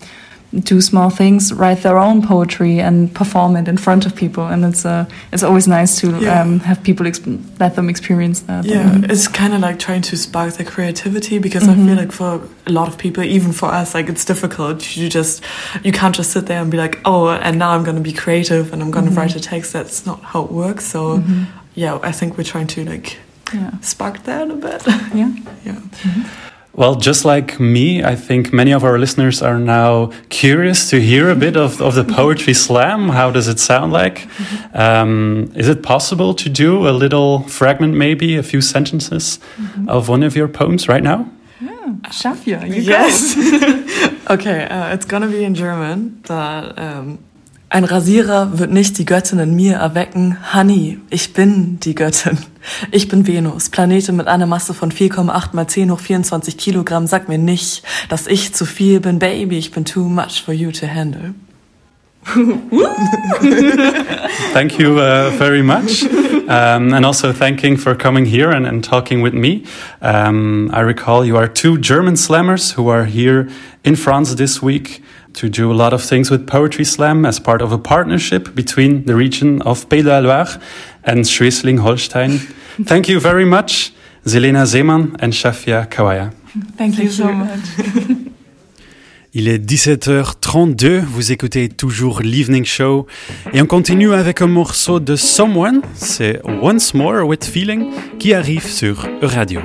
do 0.60 0.80
small 0.82 1.08
things, 1.08 1.50
write 1.52 1.78
their 1.78 1.98
own 1.98 2.20
poetry, 2.20 2.78
and 2.78 3.12
perform 3.14 3.56
it 3.56 3.68
in 3.68 3.76
front 3.78 4.04
of 4.04 4.14
people. 4.14 4.46
And 4.46 4.64
it's 4.64 4.84
uh, 4.84 5.06
it's 5.32 5.42
always 5.42 5.66
nice 5.66 5.98
to 6.00 6.18
yeah. 6.18 6.42
um, 6.42 6.60
have 6.60 6.82
people 6.82 7.06
let 7.58 7.74
them 7.74 7.88
experience 7.88 8.40
that. 8.42 8.64
Yeah, 8.66 9.00
it's 9.04 9.28
kind 9.28 9.54
of 9.54 9.60
like 9.60 9.78
trying 9.78 10.02
to 10.02 10.16
spark 10.16 10.54
their 10.54 10.66
creativity 10.66 11.38
because 11.38 11.62
mm 11.64 11.68
-hmm. 11.70 11.82
I 11.82 11.86
feel 11.86 11.96
mm-hmm. 11.96 12.00
like 12.02 12.12
for 12.12 12.40
a 12.66 12.70
lot 12.72 12.88
of 12.88 12.96
people, 12.96 13.24
even 13.24 13.52
for 13.52 13.72
us, 13.82 13.94
like 13.94 14.10
it's 14.12 14.26
difficult. 14.26 14.82
You 14.96 15.08
just 15.10 15.42
you 15.82 15.92
can't 15.92 16.16
just 16.18 16.30
sit 16.32 16.44
there 16.46 16.60
and 16.60 16.70
be 16.70 16.76
like, 16.76 16.98
oh, 17.04 17.28
and 17.28 17.56
now 17.56 17.72
I'm 17.74 17.84
going 17.84 17.96
to 17.98 18.10
be 18.10 18.12
creative 18.12 18.64
and 18.72 18.82
I'm 18.82 18.90
going 18.90 19.06
to 19.06 19.12
mm 19.12 19.16
-hmm. 19.16 19.34
write 19.34 19.38
a 19.48 19.50
text. 19.50 19.72
That's 19.72 20.02
not 20.04 20.18
how 20.22 20.44
it 20.44 20.50
works. 20.50 20.90
So 20.90 20.98
mm-hmm. 21.14 21.44
yeah, 21.74 22.08
I 22.08 22.12
think 22.12 22.36
we're 22.36 22.50
trying 22.50 22.68
to 22.74 22.80
like 22.92 23.16
yeah. 23.54 23.68
spark 23.80 24.18
that 24.24 24.50
a 24.50 24.54
bit. 24.54 24.84
Yeah, 25.14 25.28
yeah. 25.64 25.76
Mm-hmm. 26.04 26.24
Well, 26.74 26.94
just 26.94 27.24
like 27.26 27.60
me, 27.60 28.02
I 28.02 28.16
think 28.16 28.50
many 28.52 28.72
of 28.72 28.82
our 28.82 28.98
listeners 28.98 29.42
are 29.42 29.58
now 29.58 30.10
curious 30.30 30.88
to 30.88 31.00
hear 31.00 31.28
a 31.28 31.34
bit 31.34 31.54
of, 31.54 31.82
of 31.82 31.94
the 31.94 32.02
poetry 32.04 32.54
slam. 32.54 33.10
How 33.10 33.30
does 33.30 33.46
it 33.46 33.60
sound 33.60 33.92
like? 33.92 34.26
Um, 34.72 35.52
is 35.54 35.68
it 35.68 35.82
possible 35.82 36.32
to 36.34 36.48
do 36.48 36.88
a 36.88 36.92
little 36.92 37.40
fragment, 37.40 37.92
maybe 37.94 38.36
a 38.38 38.42
few 38.42 38.62
sentences 38.62 39.38
mm-hmm. 39.58 39.86
of 39.88 40.08
one 40.08 40.22
of 40.22 40.34
your 40.34 40.48
poems 40.48 40.88
right 40.88 41.02
now? 41.02 41.28
Yeah, 41.60 41.68
Shafia, 42.08 42.66
you 42.66 42.80
yes. 42.80 43.34
okay, 44.30 44.64
uh, 44.64 44.94
it's 44.94 45.04
gonna 45.04 45.28
be 45.28 45.44
in 45.44 45.54
German, 45.54 46.22
but 46.26 46.78
um, 46.78 47.18
Ein 47.72 47.82
Rasierer 47.84 48.58
wird 48.58 48.70
nicht 48.70 48.98
die 48.98 49.06
Göttin 49.06 49.38
in 49.38 49.56
mir 49.56 49.76
erwecken. 49.76 50.36
Honey, 50.52 50.98
ich 51.08 51.32
bin 51.32 51.80
die 51.80 51.94
Göttin. 51.94 52.36
Ich 52.90 53.08
bin 53.08 53.26
Venus, 53.26 53.70
Planete 53.70 54.12
mit 54.12 54.26
einer 54.26 54.44
Masse 54.44 54.74
von 54.74 54.92
4,8 54.92 55.56
mal 55.56 55.66
10 55.66 55.90
hoch 55.90 55.98
24 56.00 56.58
Kilogramm. 56.58 57.06
Sag 57.06 57.30
mir 57.30 57.38
nicht, 57.38 57.82
dass 58.10 58.26
ich 58.26 58.52
zu 58.52 58.66
viel 58.66 59.00
bin. 59.00 59.18
Baby, 59.18 59.56
ich 59.56 59.70
bin 59.70 59.86
too 59.86 60.06
much 60.06 60.42
for 60.44 60.52
you 60.52 60.70
to 60.70 60.86
handle. 60.86 61.32
thank 64.52 64.78
you 64.78 64.92
uh, 65.00 65.30
very 65.38 65.62
much. 65.62 66.04
Um, 66.48 66.92
and 66.92 67.06
also 67.06 67.32
thanking 67.32 67.78
for 67.78 67.94
coming 67.94 68.26
here 68.26 68.50
and, 68.54 68.66
and 68.66 68.84
talking 68.84 69.22
with 69.22 69.32
me. 69.32 69.62
Um, 70.02 70.70
I 70.74 70.80
recall 70.80 71.24
you 71.24 71.38
are 71.38 71.48
two 71.48 71.78
German 71.78 72.16
slammers 72.16 72.72
who 72.76 72.90
are 72.90 73.06
here 73.06 73.48
in 73.82 73.96
France 73.96 74.34
this 74.34 74.62
week. 74.62 75.02
to 75.34 75.48
do 75.48 75.70
a 75.70 75.74
lot 75.74 75.92
of 75.92 76.04
things 76.06 76.30
with 76.30 76.46
Poetry 76.46 76.84
Slam 76.84 77.24
as 77.24 77.40
part 77.40 77.62
of 77.62 77.72
a 77.72 77.78
partnership 77.78 78.54
between 78.54 79.04
the 79.06 79.14
region 79.14 79.62
of 79.62 79.88
Pays 79.88 80.02
de 80.02 80.08
la 80.08 80.20
Loire 80.20 80.58
and 81.04 81.24
Schleswig 81.26 81.78
Holstein. 81.78 82.38
Thank 82.84 83.08
you 83.08 83.20
very 83.20 83.44
much, 83.44 83.92
Zelena 84.26 84.66
Zeman 84.66 85.16
and 85.20 85.32
Shafia 85.32 85.86
Kawaya. 85.86 86.32
Thank, 86.76 86.98
you 86.98 87.08
so 87.10 87.32
much. 87.32 87.60
Il 89.34 89.48
est 89.48 89.58
17h32, 89.58 91.00
vous 91.06 91.32
écoutez 91.32 91.70
toujours 91.70 92.20
l'Evening 92.20 92.66
Show 92.66 93.06
et 93.54 93.62
on 93.62 93.66
continue 93.66 94.12
avec 94.12 94.42
un 94.42 94.46
morceau 94.46 95.00
de 95.00 95.16
Someone, 95.16 95.80
c'est 95.94 96.40
Once 96.44 96.92
More 96.92 97.26
with 97.26 97.42
Feeling 97.44 97.86
qui 98.18 98.34
arrive 98.34 98.66
sur 98.66 99.08
Radio. 99.22 99.62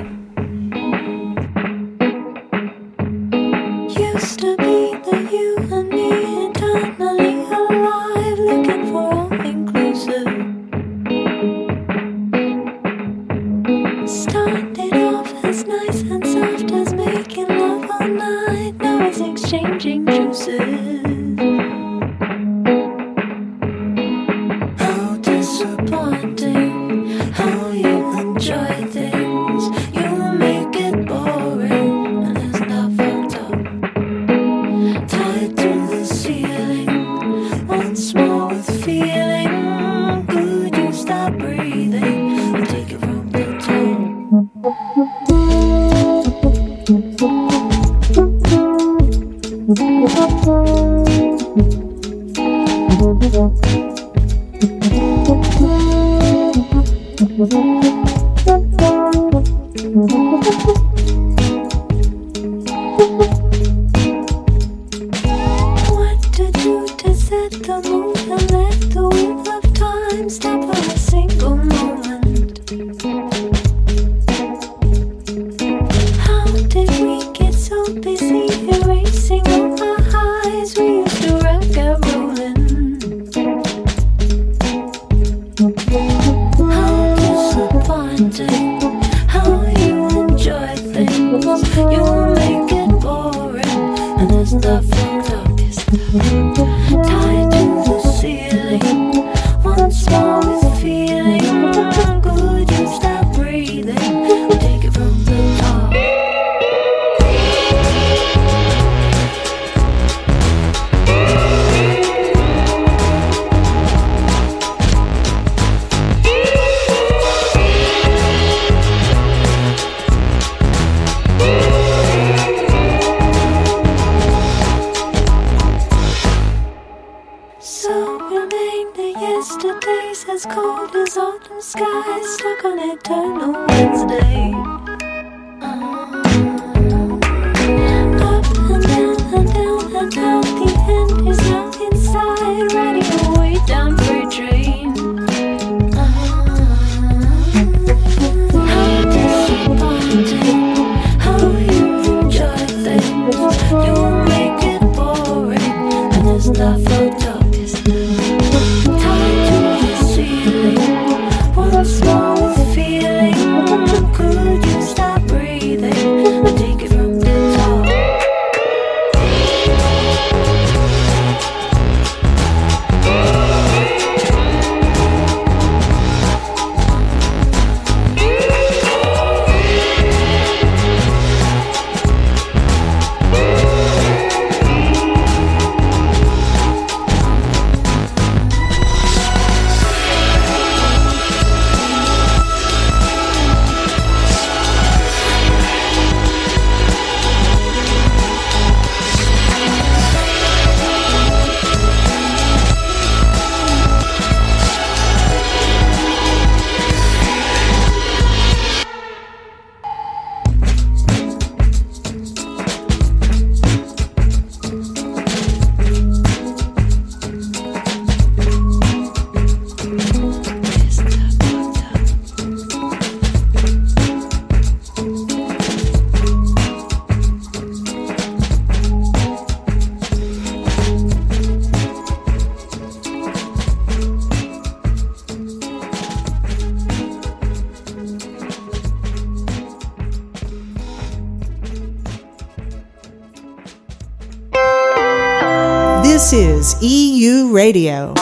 Radio. 247.50 248.12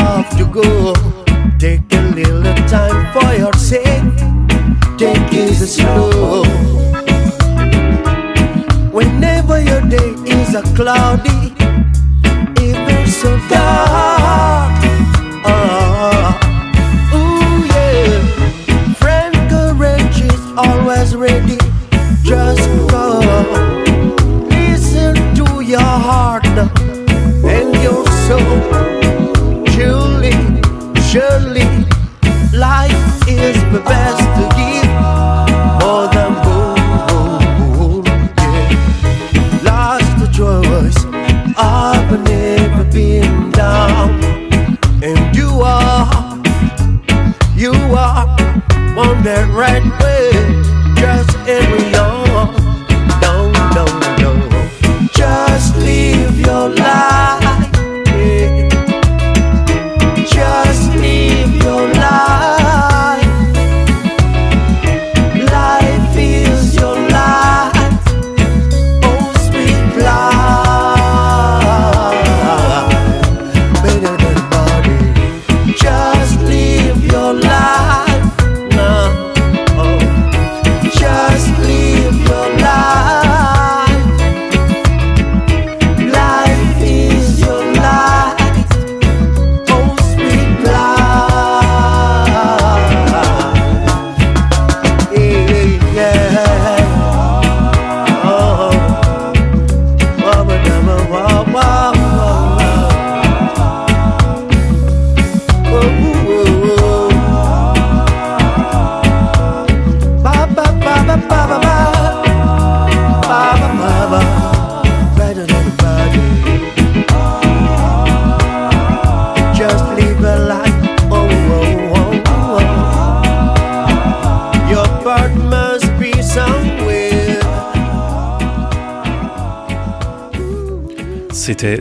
have 0.00 0.36
to 0.38 0.44
go. 0.44 0.92
Take 1.58 1.92
a 1.92 2.02
little 2.14 2.54
time 2.68 3.06
for 3.12 3.34
your 3.38 3.52
sake. 3.54 3.82
Take 4.98 5.32
it 5.32 5.54
slow. 5.56 6.44
Whenever 8.90 9.60
your 9.60 9.80
day 9.82 10.14
is 10.30 10.54
a 10.54 10.62
cloudy 10.74 11.43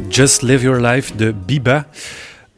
Just 0.10 0.44
Live 0.44 0.64
Your 0.64 0.78
Life 0.80 1.16
de 1.18 1.32
Biba. 1.32 1.86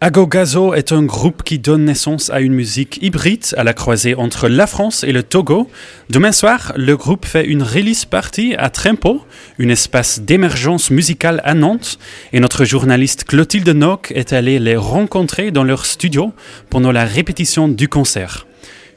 Agogazo 0.02 0.74
est 0.76 0.92
un 0.92 1.04
groupe 1.04 1.42
qui 1.44 1.58
donne 1.58 1.86
naissance 1.86 2.30
à 2.30 2.40
une 2.40 2.54
musique 2.54 3.00
hybride 3.02 3.46
à 3.58 3.64
la 3.64 3.74
croisée 3.74 4.14
entre 4.14 4.48
la 4.50 4.68
France 4.68 5.04
et 5.04 5.12
le 5.12 5.24
Togo. 5.24 5.70
Demain 6.10 6.32
soir, 6.32 6.74
le 6.76 6.96
groupe 6.96 7.26
fait 7.26 7.46
une 7.46 7.64
release 7.64 8.06
party 8.06 8.54
à 8.58 8.70
Trempo, 8.70 9.26
un 9.60 9.70
espace 9.70 10.20
d'émergence 10.20 10.92
musicale 10.92 11.42
à 11.46 11.56
Nantes, 11.56 11.98
et 12.34 12.40
notre 12.40 12.66
journaliste 12.66 13.24
Clotilde 13.24 13.70
Nock 13.70 14.12
est 14.14 14.32
allée 14.34 14.60
les 14.60 14.76
rencontrer 14.78 15.50
dans 15.50 15.64
leur 15.64 15.86
studio 15.86 16.32
pendant 16.70 16.92
la 16.92 17.06
répétition 17.06 17.68
du 17.68 17.88
concert. 17.88 18.46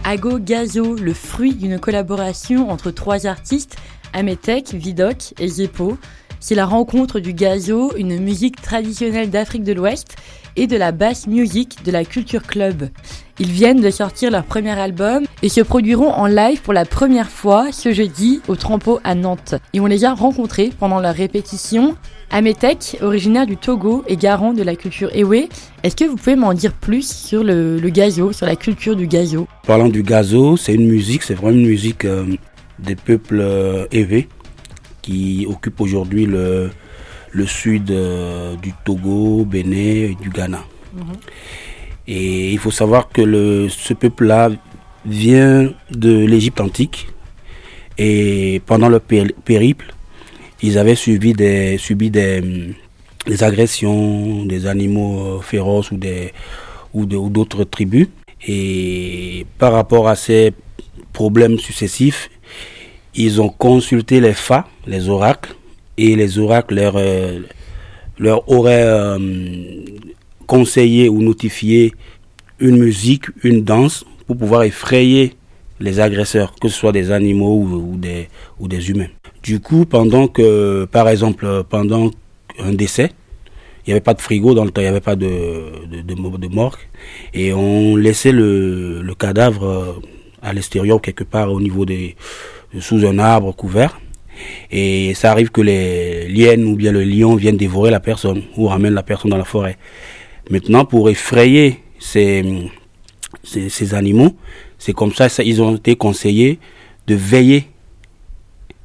Ago 0.05 0.39
Gazo, 0.41 0.97
le 0.97 1.15
fruit 1.15 1.55
d'une 1.55 1.79
collaboration 1.79 2.69
entre 2.71 2.91
trois 2.91 3.27
artistes, 3.29 3.77
Ametek, 4.13 4.75
Vidoc 4.75 5.33
et 5.39 5.47
Zeppo. 5.47 5.97
C'est 6.41 6.57
la 6.57 6.67
rencontre 6.67 7.21
du 7.21 7.33
gazo, 7.33 7.93
une 7.97 8.21
musique 8.21 8.61
traditionnelle 8.61 9.31
d'Afrique 9.31 9.63
de 9.63 9.73
l'Ouest, 9.73 10.17
et 10.57 10.67
de 10.67 10.77
la 10.77 10.93
bass 10.93 11.27
music 11.27 11.79
de 11.85 11.91
la 11.91 12.05
Culture 12.05 12.43
Club. 12.43 12.89
Ils 13.39 13.51
viennent 13.51 13.81
de 13.81 13.91
sortir 13.91 14.31
leur 14.31 14.45
premier 14.45 14.79
album 14.79 15.25
et 15.43 15.49
se 15.49 15.61
produiront 15.63 16.11
en 16.11 16.27
live 16.27 16.61
pour 16.61 16.75
la 16.75 16.85
première 16.85 17.31
fois 17.31 17.73
ce 17.73 17.93
jeudi 17.93 18.41
au 18.49 18.57
Trampo 18.57 19.01
à 19.05 19.15
Nantes. 19.15 19.55
Et 19.73 19.81
on 19.81 19.87
les 19.87 20.05
a 20.05 20.13
rencontrés 20.15 20.71
pendant 20.79 21.01
leur 21.01 21.15
répétition. 21.15 21.97
Ametek, 22.31 22.99
originaire 23.03 23.47
du 23.47 23.57
Togo 23.59 24.05
et 24.09 24.17
garant 24.17 24.53
de 24.55 24.63
la 24.63 24.75
culture 24.77 25.11
Ewe, 25.15 25.49
est-ce 25.83 25.97
que 25.97 26.05
vous 26.05 26.17
pouvez 26.17 26.37
m'en 26.37 26.55
dire 26.55 26.73
plus 26.73 27.11
sur 27.11 27.45
le, 27.45 27.79
le, 27.79 27.89
gazo, 27.91 28.33
sur 28.33 28.47
la 28.47 28.57
culture 28.57 28.97
du 28.97 29.07
gazo 29.07 29.47
Parlant 29.67 29.89
du 29.89 30.03
gazo, 30.03 30.57
c'est 30.57 30.75
une 30.75 30.87
musique, 30.89 31.23
c'est 31.25 31.35
vraiment 31.35 31.53
une 31.59 31.67
musique 31.67 32.05
euh, 32.07 32.25
des 32.79 32.97
peuples 32.97 33.41
euh, 33.41 33.87
Ewe 33.93 34.25
qui 35.03 35.47
occupent 35.49 35.81
aujourd'hui 35.83 36.25
le, 36.27 36.71
le 37.33 37.47
sud 37.47 37.91
euh, 37.91 38.57
du 38.57 38.72
Togo, 38.85 39.45
Bénin 39.45 40.11
et 40.12 40.16
du 40.20 40.28
Ghana. 40.28 40.62
Mhm. 40.93 41.03
Et 42.09 42.53
il 42.53 42.59
faut 42.59 42.70
savoir 42.70 43.09
que 43.09 43.22
le, 43.22 43.68
ce 43.68 43.95
peuple-là 43.95 44.51
vient 45.07 45.70
de 45.91 46.14
l'Égypte 46.24 46.61
antique 46.61 47.09
et 47.99 48.61
pendant 48.66 48.89
le 48.89 48.99
périple, 49.01 49.95
ils 50.62 50.78
avaient 50.78 50.95
subi 50.95 51.33
des, 51.33 51.78
hum, 51.91 52.74
des, 53.26 53.43
agressions 53.43 54.45
des 54.47 54.66
animaux 54.66 55.39
euh, 55.39 55.41
féroces 55.41 55.91
ou 55.91 55.97
des 55.97 56.33
ou 56.95 57.07
d'autres 57.07 57.64
tribus. 57.64 58.09
Et 58.47 59.47
par 59.59 59.72
rapport 59.72 60.09
à 60.09 60.14
ces 60.16 60.53
problèmes 61.12 61.59
successifs, 61.59 62.28
ils 63.14 63.41
ont 63.41 63.49
consulté 63.49 64.20
les 64.20 64.33
Fa, 64.35 64.66
les 64.87 65.09
oracles, 65.09 65.55
et 65.97 66.16
les 66.16 66.38
oracles 66.38 66.74
leur, 66.74 66.95
euh, 66.97 67.40
leur 68.18 68.49
auraient 68.51 68.84
euh, 68.86 69.18
conseillé 70.47 71.09
ou 71.09 71.22
notifié 71.22 71.93
une 72.59 72.76
musique, 72.78 73.24
une 73.43 73.62
danse 73.64 74.05
pour 74.26 74.36
pouvoir 74.36 74.62
effrayer 74.64 75.34
les 75.80 75.99
agresseurs, 76.01 76.55
que 76.61 76.68
ce 76.68 76.76
soit 76.76 76.93
des 76.93 77.11
animaux 77.11 77.59
ou, 77.61 77.97
des, 77.97 78.28
ou 78.61 78.68
des 78.68 78.90
humains. 78.90 79.09
Du 79.43 79.59
coup, 79.59 79.84
pendant 79.84 80.28
que, 80.28 80.84
par 80.90 81.09
exemple, 81.09 81.64
pendant 81.68 82.11
un 82.61 82.72
décès, 82.72 83.11
il 83.86 83.90
n'y 83.90 83.93
avait 83.95 84.01
pas 84.01 84.14
de 84.14 84.20
frigo 84.20 84.55
dans 84.55 84.64
le 84.64 84.70
temps, 84.70 84.80
il 84.80 84.84
n'y 84.84 84.90
avait 84.90 85.01
pas 85.01 85.16
de, 85.16 85.86
de, 85.90 86.01
de, 86.03 86.49
morgue. 86.49 86.76
Et 87.34 87.53
on 87.53 87.97
laissait 87.97 88.30
le, 88.30 89.03
le 89.03 89.14
cadavre 89.16 89.66
euh, 89.66 89.93
à 90.40 90.53
l'extérieur, 90.53 91.01
quelque 91.01 91.24
part, 91.24 91.53
au 91.53 91.61
niveau 91.61 91.84
des, 91.84 92.14
sous 92.78 93.05
un 93.05 93.18
arbre 93.18 93.51
couvert. 93.53 93.99
Et 94.70 95.14
ça 95.14 95.30
arrive 95.30 95.51
que 95.51 95.61
les 95.61 96.28
liens 96.28 96.59
ou 96.64 96.76
bien 96.76 96.93
le 96.93 97.05
lion 97.05 97.37
viennent 97.37 97.57
dévorer 97.57 97.91
la 97.91 98.01
personne 98.01 98.43
ou 98.57 98.66
ramènent 98.66 98.95
la 98.95 99.03
personne 99.03 99.30
dans 99.30 99.37
la 99.37 99.45
forêt. 99.45 99.76
Maintenant, 100.51 100.85
pour 100.85 101.11
effrayer 101.11 101.80
ces, 101.99 102.70
ces, 103.45 103.95
animaux, 103.95 104.35
c'est 104.78 104.93
comme 104.93 105.12
ça, 105.12 105.26
ils 105.45 105.62
ont 105.62 105.76
été 105.76 105.97
conseillés 105.97 106.59
de 107.07 107.14
veiller. 107.14 107.66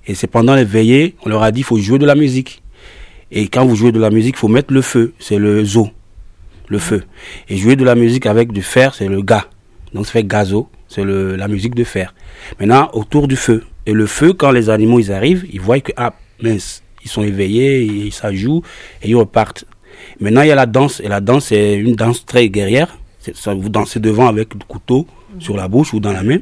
Et 0.05 0.13
c'est 0.15 0.27
pendant 0.27 0.55
les 0.55 0.63
veillées, 0.63 1.15
on 1.25 1.29
leur 1.29 1.43
a 1.43 1.51
dit, 1.51 1.61
il 1.61 1.63
faut 1.63 1.77
jouer 1.77 1.99
de 1.99 2.05
la 2.05 2.15
musique. 2.15 2.61
Et 3.31 3.47
quand 3.47 3.65
vous 3.65 3.75
jouez 3.75 3.91
de 3.91 3.99
la 3.99 4.09
musique, 4.09 4.35
il 4.35 4.39
faut 4.39 4.47
mettre 4.47 4.73
le 4.73 4.81
feu, 4.81 5.13
c'est 5.19 5.37
le 5.37 5.65
zoo, 5.65 5.89
le 6.67 6.79
feu. 6.79 7.03
Et 7.49 7.57
jouer 7.57 7.75
de 7.75 7.83
la 7.83 7.95
musique 7.95 8.25
avec 8.25 8.51
du 8.53 8.61
fer, 8.61 8.93
c'est 8.93 9.07
le 9.09 9.21
gaz 9.21 9.41
Donc 9.93 10.05
ça 10.05 10.13
fait 10.13 10.23
gazo, 10.25 10.69
c'est 10.87 11.03
la 11.05 11.47
musique 11.47 11.75
de 11.75 11.83
fer. 11.83 12.13
Maintenant, 12.59 12.89
autour 12.93 13.27
du 13.27 13.35
feu, 13.35 13.63
et 13.87 13.93
le 13.93 14.05
feu, 14.05 14.33
quand 14.33 14.51
les 14.51 14.69
animaux 14.69 14.99
ils 14.99 15.13
arrivent, 15.13 15.45
ils 15.51 15.61
voient 15.61 15.79
que, 15.79 15.93
ah, 15.95 16.13
mince, 16.43 16.83
ils 17.05 17.09
sont 17.09 17.23
éveillés, 17.23 17.83
ils, 17.83 18.11
ça 18.11 18.33
et 18.33 18.39
ils 19.05 19.15
repartent. 19.15 19.63
Maintenant, 20.19 20.41
il 20.41 20.49
y 20.49 20.51
a 20.51 20.55
la 20.55 20.65
danse, 20.65 20.99
et 20.99 21.07
la 21.07 21.21
danse, 21.21 21.45
c'est 21.47 21.75
une 21.75 21.95
danse 21.95 22.25
très 22.25 22.49
guerrière. 22.49 22.97
vous 23.45 23.69
dansez 23.69 24.01
devant 24.01 24.27
avec 24.27 24.53
le 24.53 24.59
couteau 24.67 25.07
sur 25.39 25.55
la 25.55 25.69
bouche 25.69 25.93
ou 25.93 26.01
dans 26.01 26.11
la 26.11 26.21
main. 26.21 26.39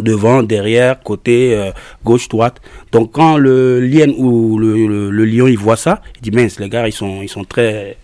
Devant, 0.00 0.42
derrière, 0.42 1.00
côté, 1.02 1.54
euh, 1.54 1.70
gauche, 2.02 2.28
droite. 2.30 2.60
Donc, 2.92 3.12
quand 3.12 3.36
le 3.36 3.80
lion 3.86 4.12
ou 4.16 4.58
le, 4.58 5.24
lion, 5.24 5.46
il 5.46 5.58
voit 5.58 5.76
ça, 5.76 6.00
il 6.16 6.22
dit, 6.22 6.30
mince, 6.30 6.58
les 6.58 6.70
gars, 6.70 6.88
ils 6.88 6.92
sont, 6.92 7.20
ils 7.22 7.28
sont 7.28 7.44
très, 7.44 7.96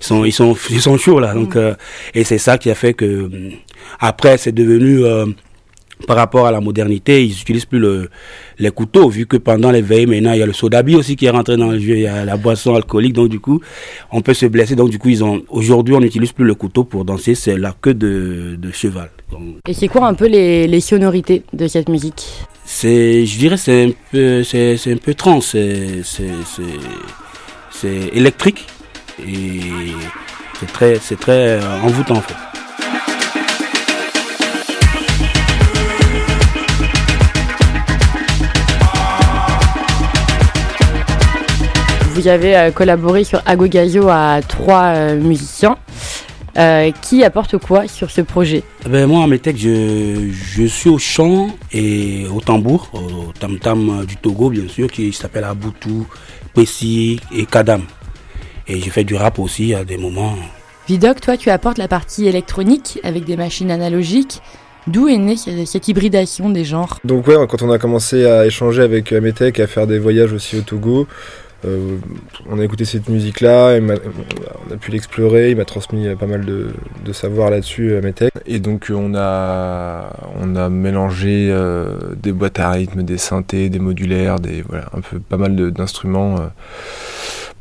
ils 0.00 0.04
sont, 0.06 0.24
ils 0.24 0.32
sont, 0.32 0.96
chauds, 0.98 1.20
là. 1.20 1.34
Mm. 1.34 1.48
Euh, 1.56 1.74
et 2.14 2.24
c'est 2.24 2.38
ça 2.38 2.56
qui 2.56 2.70
a 2.70 2.74
fait 2.74 2.94
que, 2.94 3.04
euh, 3.04 3.50
après, 4.00 4.36
c'est 4.38 4.50
devenu, 4.52 5.02
par 6.06 6.16
rapport 6.16 6.46
à 6.46 6.52
la 6.52 6.60
modernité, 6.60 7.24
ils 7.24 7.30
n'utilisent 7.30 7.64
plus 7.64 7.78
le, 7.78 8.10
les 8.58 8.70
couteaux, 8.70 9.08
vu 9.08 9.26
que 9.26 9.36
pendant 9.36 9.70
les 9.70 9.82
veilles, 9.82 10.06
maintenant, 10.06 10.32
il 10.32 10.38
y 10.38 10.42
a 10.42 10.46
le 10.46 10.52
sodabi 10.52 10.94
aussi 10.94 11.16
qui 11.16 11.26
est 11.26 11.30
rentré 11.30 11.56
dans 11.56 11.70
le 11.70 11.78
jeu, 11.78 11.94
il 11.96 12.00
y 12.02 12.06
a 12.06 12.24
la 12.24 12.36
boisson 12.36 12.74
alcoolique, 12.74 13.14
donc 13.14 13.28
du 13.28 13.40
coup, 13.40 13.60
on 14.12 14.20
peut 14.20 14.34
se 14.34 14.46
blesser. 14.46 14.76
Donc 14.76 14.90
du 14.90 14.98
coup, 14.98 15.10
aujourd'hui, 15.48 15.94
on 15.94 16.00
n'utilise 16.00 16.32
plus 16.32 16.44
le 16.44 16.54
couteau 16.54 16.84
pour 16.84 17.04
danser, 17.04 17.34
c'est 17.34 17.56
la 17.58 17.74
queue 17.80 17.94
de, 17.94 18.58
cheval. 18.72 19.08
Et 19.66 19.74
c'est 19.74 19.88
quoi 19.88 20.06
un 20.06 20.14
peu 20.14 20.26
les, 20.26 20.80
sonorités 20.80 21.42
de 21.52 21.66
cette 21.66 21.88
musique 21.88 22.26
c'est, 22.70 23.24
je 23.24 23.38
dirais, 23.38 23.56
c'est 23.56 23.84
un 23.86 23.90
peu, 24.12 24.42
c'est, 24.42 24.76
c'est 24.76 24.92
un 24.92 24.98
peu 24.98 25.14
trans, 25.14 25.40
c'est, 25.40 26.02
c'est, 26.04 26.24
c'est 27.70 28.10
électrique 28.14 28.66
et 29.26 29.32
c'est 30.60 30.70
très, 30.70 30.94
c'est 30.96 31.18
très 31.18 31.58
euh, 31.62 31.80
envoûtant 31.82 32.16
en 32.18 32.20
fait. 32.20 32.34
vous 42.18 42.26
avez 42.26 42.56
euh, 42.56 42.70
collaboré 42.72 43.22
sur 43.22 43.40
gaio 43.44 44.08
à 44.08 44.40
trois 44.46 44.86
euh, 44.86 45.20
musiciens. 45.20 45.76
Euh, 46.56 46.90
qui 47.02 47.22
apporte 47.22 47.56
quoi 47.58 47.86
sur 47.86 48.10
ce 48.10 48.20
projet 48.22 48.64
ah 48.84 48.88
ben 48.88 49.06
Moi, 49.06 49.22
à 49.22 49.28
je, 49.54 50.64
suis 50.66 50.90
au 50.90 50.98
chant 50.98 51.50
et 51.70 52.24
au 52.34 52.40
tambour, 52.40 52.88
au 52.94 53.30
tam-tam 53.38 54.04
du 54.04 54.16
Togo, 54.16 54.50
bien 54.50 54.66
sûr, 54.66 54.90
qui 54.90 55.12
s'appelle 55.12 55.44
Abutu, 55.44 56.02
Pessi 56.54 57.20
et 57.36 57.46
Kadam. 57.46 57.82
Et 58.66 58.80
j'ai 58.80 58.90
fait 58.90 59.04
du 59.04 59.14
rap 59.14 59.38
aussi 59.38 59.72
à 59.72 59.84
des 59.84 59.98
moments. 59.98 60.34
Vidoc, 60.88 61.20
toi, 61.20 61.36
tu 61.36 61.48
apportes 61.50 61.78
la 61.78 61.86
partie 61.86 62.26
électronique 62.26 62.98
avec 63.04 63.24
des 63.24 63.36
machines 63.36 63.70
analogiques. 63.70 64.40
D'où 64.88 65.06
est 65.06 65.18
née 65.18 65.36
cette 65.36 65.86
hybridation 65.86 66.50
des 66.50 66.64
genres 66.64 66.98
Donc 67.04 67.28
ouais, 67.28 67.36
quand 67.48 67.62
on 67.62 67.70
a 67.70 67.78
commencé 67.78 68.26
à 68.26 68.46
échanger 68.46 68.82
avec 68.82 69.12
Metec 69.12 69.60
à 69.60 69.68
faire 69.68 69.86
des 69.86 70.00
voyages 70.00 70.32
aussi 70.32 70.56
au 70.58 70.62
Togo, 70.62 71.06
euh, 71.64 71.96
on 72.48 72.60
a 72.60 72.64
écouté 72.64 72.84
cette 72.84 73.08
musique-là, 73.08 73.78
on 73.82 74.72
a 74.72 74.76
pu 74.76 74.92
l'explorer, 74.92 75.50
il 75.50 75.56
m'a 75.56 75.64
transmis 75.64 76.06
euh, 76.06 76.14
pas 76.14 76.26
mal 76.26 76.44
de, 76.44 76.68
de 77.04 77.12
savoir 77.12 77.50
là-dessus 77.50 77.90
euh, 77.94 77.98
à 77.98 78.00
mes 78.00 78.14
Et 78.46 78.60
donc 78.60 78.92
on 78.94 79.12
a, 79.16 80.08
on 80.40 80.54
a 80.54 80.68
mélangé 80.68 81.28
des 82.16 82.32
boîtes 82.32 82.60
à 82.60 82.70
rythme, 82.70 83.02
des 83.02 83.18
synthés, 83.18 83.70
des 83.70 83.80
modulaires, 83.80 84.38
des, 84.38 84.62
voilà, 84.62 84.84
un 84.96 85.00
peu 85.00 85.18
pas 85.18 85.36
mal 85.36 85.72
d'instruments. 85.72 86.36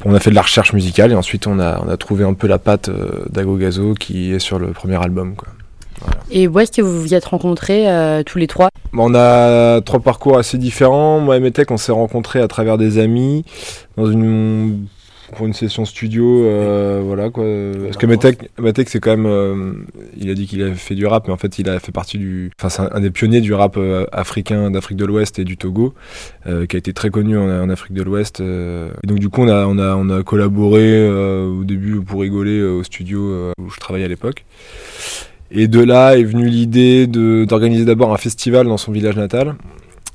On 0.06 0.14
a 0.14 0.20
fait 0.20 0.30
de 0.30 0.36
la 0.36 0.44
recherche 0.44 0.74
musicale 0.74 1.12
et 1.12 1.16
ensuite 1.16 1.48
on 1.48 1.60
a, 1.60 1.82
on 1.84 1.90
a 1.90 1.98
trouvé 1.98 2.24
un 2.24 2.34
peu 2.36 2.46
la 2.48 2.60
patte 2.60 2.92
Gazo 3.32 3.96
qui 3.96 4.32
est 4.34 4.40
sur 4.40 4.60
le 4.60 4.68
premier 4.68 5.02
album. 5.02 5.36
Quoi. 5.36 5.48
Et 6.32 6.48
où 6.48 6.60
est-ce 6.60 6.72
que 6.72 6.82
vous 6.82 7.02
vous 7.02 7.14
êtes 7.14 7.26
rencontrés 7.26 7.90
euh, 7.90 8.24
tous 8.24 8.38
les 8.38 8.48
trois 8.48 8.70
bah, 8.94 9.00
On 9.06 9.16
a 9.16 9.82
trois 9.82 10.00
parcours 10.00 10.38
assez 10.38 10.58
différents. 10.58 11.20
Moi 11.20 11.38
et 11.38 11.40
Metec, 11.40 11.70
on 11.72 11.78
s'est 11.78 11.92
rencontrés 11.94 12.40
à 12.42 12.48
travers 12.48 12.78
des 12.78 12.98
amis 13.00 13.44
dans 13.96 14.10
une 14.12 14.88
pour 15.36 15.46
une 15.46 15.52
session 15.54 15.84
studio, 15.84 16.46
euh, 16.46 17.02
voilà 17.04 17.30
quoi. 17.30 17.44
Parce 17.84 17.98
que 17.98 18.06
Metec, 18.06 18.50
c'est 18.90 19.00
quand 19.02 19.10
même, 19.12 19.26
euh, 19.26 19.74
il 20.16 20.30
a 20.32 20.34
dit 20.34 20.48
qu'il 20.48 20.62
avait 20.64 20.74
fait 20.74 20.96
du 20.96 21.06
rap, 21.06 21.28
mais 21.28 21.34
en 21.34 21.38
fait 21.38 21.60
il 21.60 21.70
a 21.70 21.82
fait 21.82 21.92
partie 21.92 22.18
du, 22.18 22.50
enfin 22.58 22.70
c'est 22.70 22.96
un, 22.96 23.02
des 23.02 23.10
pionniers 23.12 23.42
du 23.42 23.54
rap 23.54 23.78
africain, 24.14 24.72
d'Afrique 24.72 24.98
de 24.98 25.04
l'Ouest 25.04 25.38
et 25.38 25.44
du 25.44 25.58
Togo, 25.58 25.94
qui 26.46 26.50
a 26.78 26.80
été 26.80 26.94
très 26.94 27.10
connu 27.10 27.38
en, 27.38 27.70
Afrique 27.70 27.92
de 27.92 28.04
l'Ouest. 28.04 28.42
donc 28.42 29.20
du 29.20 29.28
coup 29.28 29.42
on 29.42 29.50
a, 29.50 29.66
on 29.66 29.78
a, 29.80 29.98
on 29.98 30.10
a 30.18 30.24
collaboré 30.24 31.06
au 31.12 31.66
début 31.66 32.00
pour 32.00 32.22
rigoler 32.22 32.62
au 32.64 32.84
studio 32.84 33.52
où 33.60 33.70
je 33.70 33.80
travaillais 33.82 34.06
à 34.06 34.10
l'époque. 34.10 34.46
Et 35.52 35.68
de 35.68 35.80
là 35.82 36.18
est 36.18 36.24
venue 36.24 36.48
l'idée 36.50 37.08
d'organiser 37.08 37.86
d'abord 37.86 38.14
un 38.14 38.18
festival 38.18 38.68
dans 38.68 38.78
son 38.78 38.92
village 38.92 39.16
natal, 39.16 39.56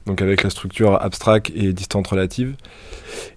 donc 0.06 0.20
avec 0.20 0.42
la 0.42 0.50
structure 0.50 1.00
abstracte 1.02 1.50
et 1.56 1.72
distante 1.72 2.06
relative. 2.08 2.52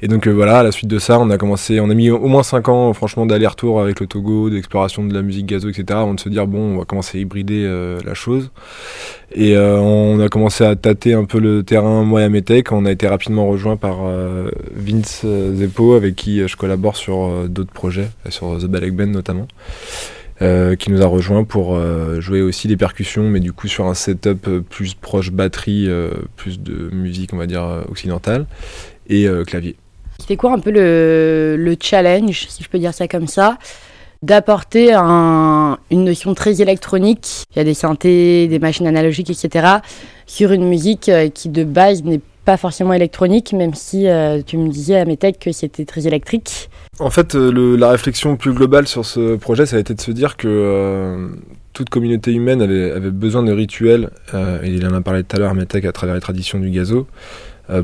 Et 0.02 0.08
donc 0.10 0.28
euh, 0.28 0.32
voilà, 0.32 0.60
à 0.60 0.64
la 0.64 0.72
suite 0.74 0.90
de 0.90 1.00
ça, 1.00 1.18
on 1.20 1.30
a 1.30 1.38
commencé, 1.38 1.80
on 1.80 1.90
a 1.90 1.94
mis 1.94 2.10
au 2.10 2.28
moins 2.28 2.44
5 2.44 2.68
ans, 2.70 2.94
franchement, 2.94 3.26
d'aller-retour 3.26 3.80
avec 3.82 4.00
le 4.02 4.08
Togo, 4.08 4.50
d'exploration 4.50 5.06
de 5.06 5.14
la 5.14 5.22
musique 5.22 5.46
gazo, 5.46 5.70
etc., 5.70 6.00
On 6.06 6.16
de 6.16 6.20
se 6.20 6.28
dire, 6.28 6.48
bon, 6.48 6.74
on 6.74 6.78
va 6.80 6.86
commencer 6.86 7.18
à 7.20 7.22
hybrider 7.22 7.64
euh, 7.66 7.98
la 8.04 8.14
chose. 8.14 8.52
Et 9.34 9.56
euh, 9.56 9.78
on 9.80 10.20
a 10.20 10.28
commencé 10.28 10.66
à 10.66 10.76
tâter 10.76 11.14
un 11.14 11.24
peu 11.26 11.40
le 11.40 11.64
terrain 11.64 12.06
Tech. 12.42 12.64
On 12.72 12.86
a 12.86 12.92
été 12.92 13.08
rapidement 13.08 13.48
rejoint 13.48 13.76
par 13.78 14.00
Vince 14.74 15.26
Zeppo, 15.54 15.94
avec 15.96 16.16
qui 16.16 16.46
je 16.46 16.58
collabore 16.58 16.96
sur 16.98 17.48
d'autres 17.48 17.72
projets, 17.74 18.10
sur 18.30 18.58
The 18.58 18.66
Balek 18.66 18.94
Ben 18.96 19.12
notamment. 19.12 19.48
Euh, 20.42 20.76
qui 20.76 20.92
nous 20.92 21.02
a 21.02 21.08
rejoint 21.08 21.46
pour 21.46 21.76
euh, 21.78 22.20
jouer 22.20 22.42
aussi 22.42 22.68
des 22.68 22.76
percussions, 22.76 23.24
mais 23.30 23.40
du 23.40 23.54
coup 23.54 23.70
sur 23.70 23.86
un 23.86 23.94
setup 23.94 24.48
euh, 24.50 24.60
plus 24.60 24.94
proche 24.94 25.32
batterie, 25.32 25.88
plus 26.36 26.60
de 26.60 26.90
musique, 26.94 27.32
on 27.32 27.38
va 27.38 27.46
dire, 27.48 27.86
occidentale, 27.90 28.46
et 29.08 29.28
clavier. 29.48 29.78
C'était 30.20 30.36
quoi 30.36 30.52
un 30.54 30.60
peu 30.60 30.72
le, 30.72 31.76
challenge, 31.82 32.48
si 32.50 32.64
je 32.64 32.70
peux 32.70 32.80
dire 32.80 32.94
ça 32.94 33.08
comme 33.08 33.28
ça 33.28 33.58
d'apporter 34.24 34.92
une 34.94 36.04
notion 36.04 36.34
très 36.34 36.60
électronique, 36.62 37.44
il 37.52 37.58
y 37.58 37.60
a 37.60 37.64
des 37.64 37.76
synthés, 37.76 38.48
des 38.48 38.58
machines 38.60 38.88
analogiques, 38.88 39.30
etc., 39.30 39.68
sur 40.26 40.52
une 40.52 40.68
musique 40.68 41.12
qui 41.36 41.50
de 41.50 41.64
base 41.64 42.02
n'est 42.04 42.22
pas 42.44 42.58
forcément 42.58 42.94
électronique, 42.94 43.54
même 43.54 43.74
si 43.76 44.08
tu 44.48 44.58
me 44.58 44.68
disais 44.70 44.96
à 45.00 45.06
mes 45.06 45.16
techs 45.18 45.38
que 45.40 45.52
c'était 45.52 45.86
très 45.86 46.08
électrique. 46.08 46.70
En 47.00 47.10
fait, 47.10 47.36
euh, 47.36 47.52
le, 47.52 47.76
la 47.76 47.90
réflexion 47.90 48.38
plus 48.38 48.54
globale 48.54 48.88
sur 48.88 49.04
ce 49.06 49.36
projet, 49.36 49.66
ça 49.66 49.76
a 49.76 49.80
été 49.80 49.94
de 49.94 50.00
se 50.02 50.12
dire 50.12 50.38
que 50.38 50.48
euh, 50.48 51.28
toute 51.74 51.90
communauté 51.90 52.32
humaine 52.32 52.62
avait, 52.62 53.00
besoin 53.12 53.44
de 53.44 53.52
rituels, 53.52 54.12
euh, 54.34 54.62
et 54.64 54.70
il 54.70 54.86
en 54.88 54.94
a 54.94 55.02
parlé 55.02 55.24
tout 55.26 55.36
à 55.36 55.40
l'heure, 55.40 55.54
Metec, 55.56 55.84
à 55.84 55.92
travers 55.92 56.16
les 56.16 56.22
traditions 56.22 56.58
du 56.60 56.70
gazo, 56.70 57.06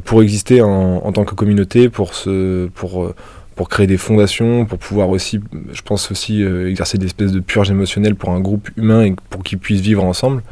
pour 0.05 0.21
exister 0.21 0.61
en, 0.61 0.69
en, 0.69 1.11
tant 1.11 1.25
que 1.25 1.33
communauté, 1.33 1.89
pour, 1.89 2.13
se, 2.13 2.67
pour, 2.67 3.11
pour 3.55 3.67
créer 3.67 3.87
des 3.87 3.97
fondations, 3.97 4.65
pour 4.67 4.77
pouvoir 4.77 5.09
aussi, 5.09 5.39
je 5.73 5.81
pense 5.81 6.11
aussi, 6.11 6.43
exercer 6.43 6.99
des 6.99 7.07
espèces 7.07 7.31
de 7.31 7.39
purges 7.39 7.71
émotionnelles 7.71 8.13
pour 8.13 8.29
un 8.29 8.39
groupe 8.41 8.69
humain 8.77 9.03
et 9.03 9.15
pour 9.31 9.41
qu'ils 9.41 9.57
puissent 9.57 9.81
vivre 9.81 10.03
ensemble. 10.03 10.43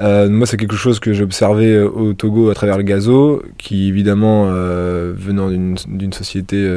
Euh, 0.00 0.30
moi, 0.30 0.46
c'est 0.46 0.56
quelque 0.56 0.76
chose 0.76 0.98
que 0.98 1.12
j'observais 1.12 1.74
euh, 1.74 1.88
au 1.88 2.14
Togo 2.14 2.48
à 2.48 2.54
travers 2.54 2.78
le 2.78 2.82
gazo, 2.84 3.42
qui 3.58 3.88
évidemment, 3.88 4.48
euh, 4.50 5.12
venant 5.14 5.50
d'une 5.50 6.12
société 6.12 6.68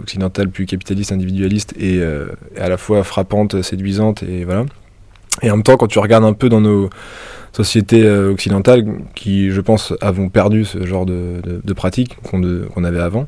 occidentale 0.00 0.48
plus 0.48 0.66
capitaliste, 0.66 1.10
individualiste, 1.12 1.74
et 1.78 2.02
à 2.58 2.68
la 2.68 2.76
fois 2.76 3.02
frappante, 3.04 3.62
séduisante, 3.62 4.22
et 4.22 4.44
voilà. 4.44 4.64
Et 5.42 5.50
en 5.50 5.56
même 5.56 5.62
temps, 5.62 5.76
quand 5.76 5.86
tu 5.88 5.98
regardes 5.98 6.24
un 6.24 6.34
peu 6.34 6.48
dans 6.48 6.60
nos 6.60 6.90
sociétés 7.52 8.08
occidentales, 8.08 8.84
qui, 9.14 9.50
je 9.50 9.60
pense, 9.60 9.94
avons 10.00 10.28
perdu 10.28 10.64
ce 10.64 10.86
genre 10.86 11.04
de, 11.06 11.40
de, 11.42 11.72
pratiques 11.72 12.16
qu'on 12.22 12.84
avait 12.84 13.00
avant, 13.00 13.26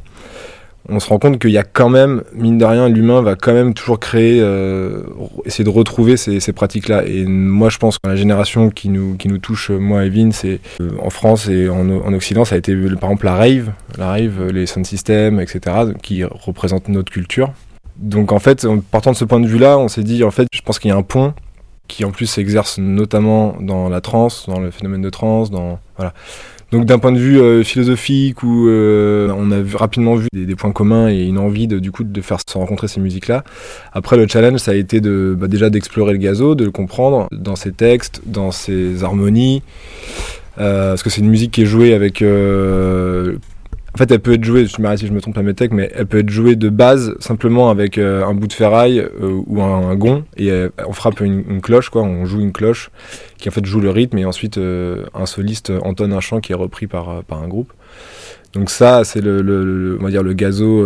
on 0.89 1.01
se 1.01 1.09
rend 1.09 1.19
compte 1.19 1.39
qu'il 1.39 1.51
y 1.51 1.57
a 1.59 1.63
quand 1.63 1.89
même, 1.89 2.23
mine 2.35 2.59
de 2.59 2.65
rien, 2.65 2.89
l'humain 2.91 3.23
va 3.23 3.37
quand 3.37 3.53
même 3.55 3.73
toujours 3.73 3.99
créer, 3.99 4.41
euh, 4.43 5.03
essayer 5.47 5.65
de 5.65 5.71
retrouver 5.71 6.17
ces, 6.19 6.53
pratiques-là. 6.53 7.05
Et 7.07 7.25
moi, 7.25 7.71
je 7.71 7.79
pense 7.79 7.99
que 7.99 8.07
la 8.09 8.17
génération 8.17 8.69
qui 8.69 8.91
nous, 8.91 9.17
qui 9.17 9.29
nous 9.29 9.39
touche, 9.39 9.71
euh, 9.71 9.79
moi 9.79 10.05
et 10.05 10.29
c'est 10.33 10.61
euh, 10.81 10.91
en 11.03 11.11
France 11.11 11.49
et 11.49 11.69
en, 11.69 12.13
Occident, 12.13 12.45
ça 12.45 12.55
a 12.55 12.59
été 12.59 12.75
par 13.01 13.11
exemple 13.11 13.25
la 13.27 13.35
rave, 13.35 13.73
la 13.99 14.07
rave, 14.09 14.49
les 14.53 14.67
sound 14.67 14.87
systems, 14.87 15.41
etc., 15.41 15.77
qui 16.03 16.23
représentent 16.25 16.89
notre 16.89 17.11
culture. 17.11 17.53
Donc 17.97 18.33
en 18.33 18.39
fait, 18.39 18.65
en 18.65 18.79
partant 18.81 19.13
de 19.13 19.17
ce 19.17 19.25
point 19.25 19.41
de 19.41 19.47
vue-là, 19.47 19.79
on 19.79 19.89
s'est 19.89 20.03
dit, 20.03 20.23
en 20.25 20.31
fait, 20.31 20.47
je 20.53 20.61
pense 20.61 20.79
qu'il 20.79 20.91
y 20.91 20.93
a 20.93 20.97
un 20.97 21.03
pont 21.03 21.33
qui 21.89 22.05
en 22.05 22.11
plus 22.11 22.27
s'exerce 22.27 22.79
notamment 22.79 23.57
dans 23.61 23.89
la 23.89 24.01
trance, 24.01 24.47
dans 24.49 24.59
le 24.61 24.71
phénomène 24.71 25.03
de 25.03 25.11
trance, 25.11 25.51
dans 25.51 25.79
voilà. 25.97 26.15
Donc 26.75 26.87
d'un 26.87 26.99
point 26.99 27.13
de 27.13 27.19
vue 27.19 27.41
euh, 27.41 27.63
philosophique, 27.63 28.43
où 28.43 28.67
euh, 28.67 29.33
on 29.39 29.53
a 29.53 29.77
rapidement 29.79 30.17
vu 30.17 30.27
des, 30.33 30.57
points 30.57 30.73
communs 30.73 31.09
et 31.09 31.23
une 31.23 31.39
envie 31.39 31.69
de, 31.69 31.79
du 31.79 31.93
coup 31.93 32.03
de 32.03 32.21
faire 32.21 32.39
se 32.45 32.59
rencontrer 32.59 32.89
ces 32.89 32.99
musiques-là. 32.99 33.45
Après 33.93 34.17
le 34.17 34.27
challenge, 34.27 34.59
ça 34.59 34.73
a 34.73 34.75
été 34.75 35.01
bah, 35.01 35.47
déjà 35.47 35.71
d'explorer 35.71 36.11
le 36.15 36.19
gazo, 36.19 36.57
de 36.57 36.65
le 36.65 36.73
comprendre 36.73 37.29
dans 37.31 37.55
ses 37.55 37.71
textes, 37.71 38.23
dans 38.27 38.51
ses 38.51 39.05
harmonies. 39.05 39.63
Euh, 40.59 40.91
parce 40.91 41.05
que 41.05 41.11
c'est 41.11 41.21
une 41.21 41.31
musique 41.31 41.53
qui 41.53 41.63
est 41.63 41.67
jouée 41.67 41.95
avec 41.95 42.25
en 43.95 43.97
fait, 43.99 44.11
elle 44.11 44.19
peut 44.19 44.33
être 44.33 44.43
jouée, 44.43 44.67
je 44.67 44.83
me 44.83 44.97
si 44.97 45.07
je 45.07 45.13
me 45.13 45.21
trompe 45.21 45.39
à 45.39 45.43
mes 45.43 45.55
techs, 45.55 45.71
mais 45.71 45.89
elle 45.95 46.07
peut 46.07 46.19
être 46.19 46.29
jouée 46.31 46.57
de 46.57 46.69
base 46.69 47.15
simplement 47.21 47.71
avec 47.71 47.97
euh, 47.97 48.25
un 48.27 48.35
bout 48.35 48.49
de 48.49 48.53
ferraille 48.53 48.99
euh, 48.99 49.41
ou 49.47 49.63
un, 49.63 49.95
gond 49.95 50.25
et 50.37 50.51
euh, 50.51 50.69
on 50.85 50.93
frappe 50.93 51.21
une, 51.21 51.45
une, 51.49 51.61
cloche, 51.61 51.91
quoi. 51.91 52.03
On 52.03 52.25
joue 52.25 52.41
une 52.41 52.51
cloche 52.51 52.91
qui 53.39 53.49
en 53.49 53.53
fait 53.53 53.65
joue 53.65 53.79
le 53.79 53.91
rythme 53.91 54.19
et 54.19 54.25
ensuite 54.25 54.59
un 54.59 55.27
soliste 55.27 55.71
entonne 55.85 56.13
un 56.13 56.19
chant 56.19 56.41
qui 56.41 56.51
est 56.51 56.57
repris 56.57 56.89
par, 56.89 57.23
par 57.23 57.41
un 57.41 57.47
groupe. 57.47 57.73
Donc 58.53 58.69
ça, 58.71 59.05
c'est 59.05 59.21
le, 59.21 59.97
on 60.01 60.03
va 60.05 60.11
dire 60.11 60.25
le 60.25 60.33
gazo 60.33 60.85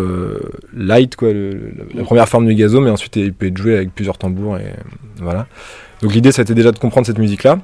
light, 0.77 1.17
quoi, 1.17 1.31
la 1.33 2.03
première 2.03 2.29
forme 2.29 2.47
du 2.47 2.55
gazo, 2.55 2.83
mais 2.83 2.91
ensuite 2.91 3.17
il 3.17 3.33
peut 3.33 3.47
être 3.47 3.57
joué 3.57 3.75
avec 3.75 3.95
plusieurs 3.95 4.19
tambours 4.19 4.59
et 4.59 4.67
voilà. 5.23 5.47
Donc 6.03 6.13
l'idée, 6.13 6.31
ça 6.31 6.43
a 6.43 6.43
été 6.43 6.53
déjà 6.55 6.73
de 6.73 6.79
comprendre 6.79 7.07
cette 7.07 7.19
musique-là 7.19 7.59